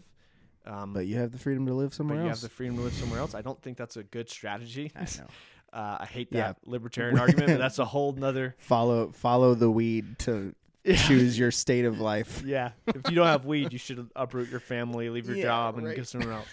Um, 0.66 0.92
But 0.92 1.06
you 1.06 1.16
have 1.16 1.32
the 1.32 1.38
freedom 1.38 1.66
to 1.66 1.74
live 1.74 1.90
but 1.90 1.94
somewhere 1.96 2.22
you 2.22 2.28
have 2.28 2.40
the 2.40 2.48
freedom 2.48 2.76
to 2.76 2.82
live 2.82 2.92
somewhere 2.92 3.18
else. 3.20 3.34
I 3.34 3.40
don't 3.42 3.60
think 3.62 3.76
that's 3.78 3.96
a 3.96 4.02
good 4.04 4.28
strategy. 4.28 4.92
I 4.94 5.00
know. 5.18 5.26
Uh, 5.72 5.96
I 6.00 6.04
hate 6.04 6.28
Yeah. 6.30 6.48
that 6.48 6.58
libertarian 6.68 7.18
argument, 7.18 7.46
but 7.48 7.56
that's 7.58 7.78
a 7.78 7.84
whole 7.86 8.12
nother. 8.12 8.54
Follow 8.58 9.10
follow 9.10 9.54
the 9.54 9.70
weed 9.70 10.18
to 10.18 10.54
choose 11.06 11.38
your 11.38 11.50
state 11.50 11.86
of 11.86 11.98
life. 11.98 12.42
Yeah, 12.44 12.72
if 12.88 13.08
you 13.08 13.14
don't 13.16 13.26
have 13.26 13.46
weed, 13.46 13.72
you 13.72 13.78
should 13.78 14.10
uproot 14.14 14.50
your 14.50 14.60
family, 14.60 15.08
leave 15.08 15.26
your 15.26 15.36
Yeah, 15.38 15.44
job, 15.44 15.78
and 15.78 15.86
right. 15.86 15.96
go 15.96 16.02
somewhere 16.02 16.34
else. 16.34 16.48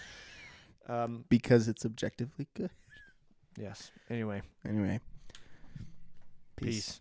Um, 0.88 1.26
because 1.28 1.68
it's 1.68 1.84
objectively 1.84 2.46
good. 2.54 2.70
yes. 3.58 3.90
Anyway, 4.08 4.40
Anyway, 4.66 5.00
peace. 6.56 7.00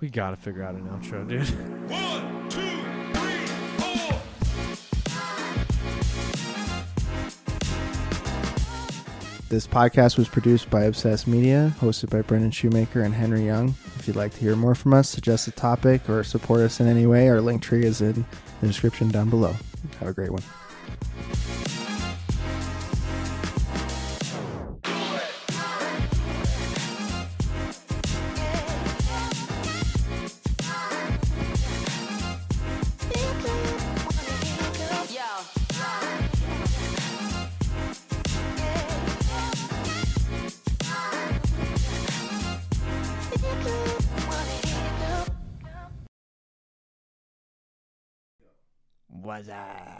We 0.00 0.10
gotta 0.10 0.36
figure 0.36 0.62
out 0.62 0.74
an 0.74 0.88
outro, 0.88 1.26
dude. 1.28 1.48
One, 1.90 2.48
two, 2.48 2.60
three, 3.18 3.46
four. 3.78 4.20
This 9.48 9.66
podcast 9.66 10.18
was 10.18 10.28
produced 10.28 10.68
by 10.68 10.84
Obsessed 10.84 11.26
Media, 11.26 11.74
hosted 11.80 12.10
by 12.10 12.22
Brendan 12.22 12.50
Shoemaker 12.50 13.02
and 13.02 13.14
Henry 13.14 13.44
Young. 13.46 13.74
If 13.96 14.08
you'd 14.08 14.16
like 14.16 14.32
to 14.34 14.40
hear 14.40 14.56
more 14.56 14.74
from 14.74 14.92
us, 14.94 15.08
suggest 15.08 15.48
a 15.48 15.52
topic, 15.52 16.08
or 16.10 16.24
support 16.24 16.60
us 16.60 16.80
in 16.80 16.86
any 16.88 17.06
way, 17.06 17.28
our 17.28 17.38
Linktree 17.38 17.84
is 17.84 18.00
in 18.00 18.26
the 18.60 18.66
description 18.66 19.10
down 19.10 19.30
below. 19.30 19.54
Have 20.00 20.08
a 20.08 20.12
great 20.12 20.30
one. 20.30 20.42
What's 49.34 49.48
up? 49.48 49.56
Uh, 49.56 49.93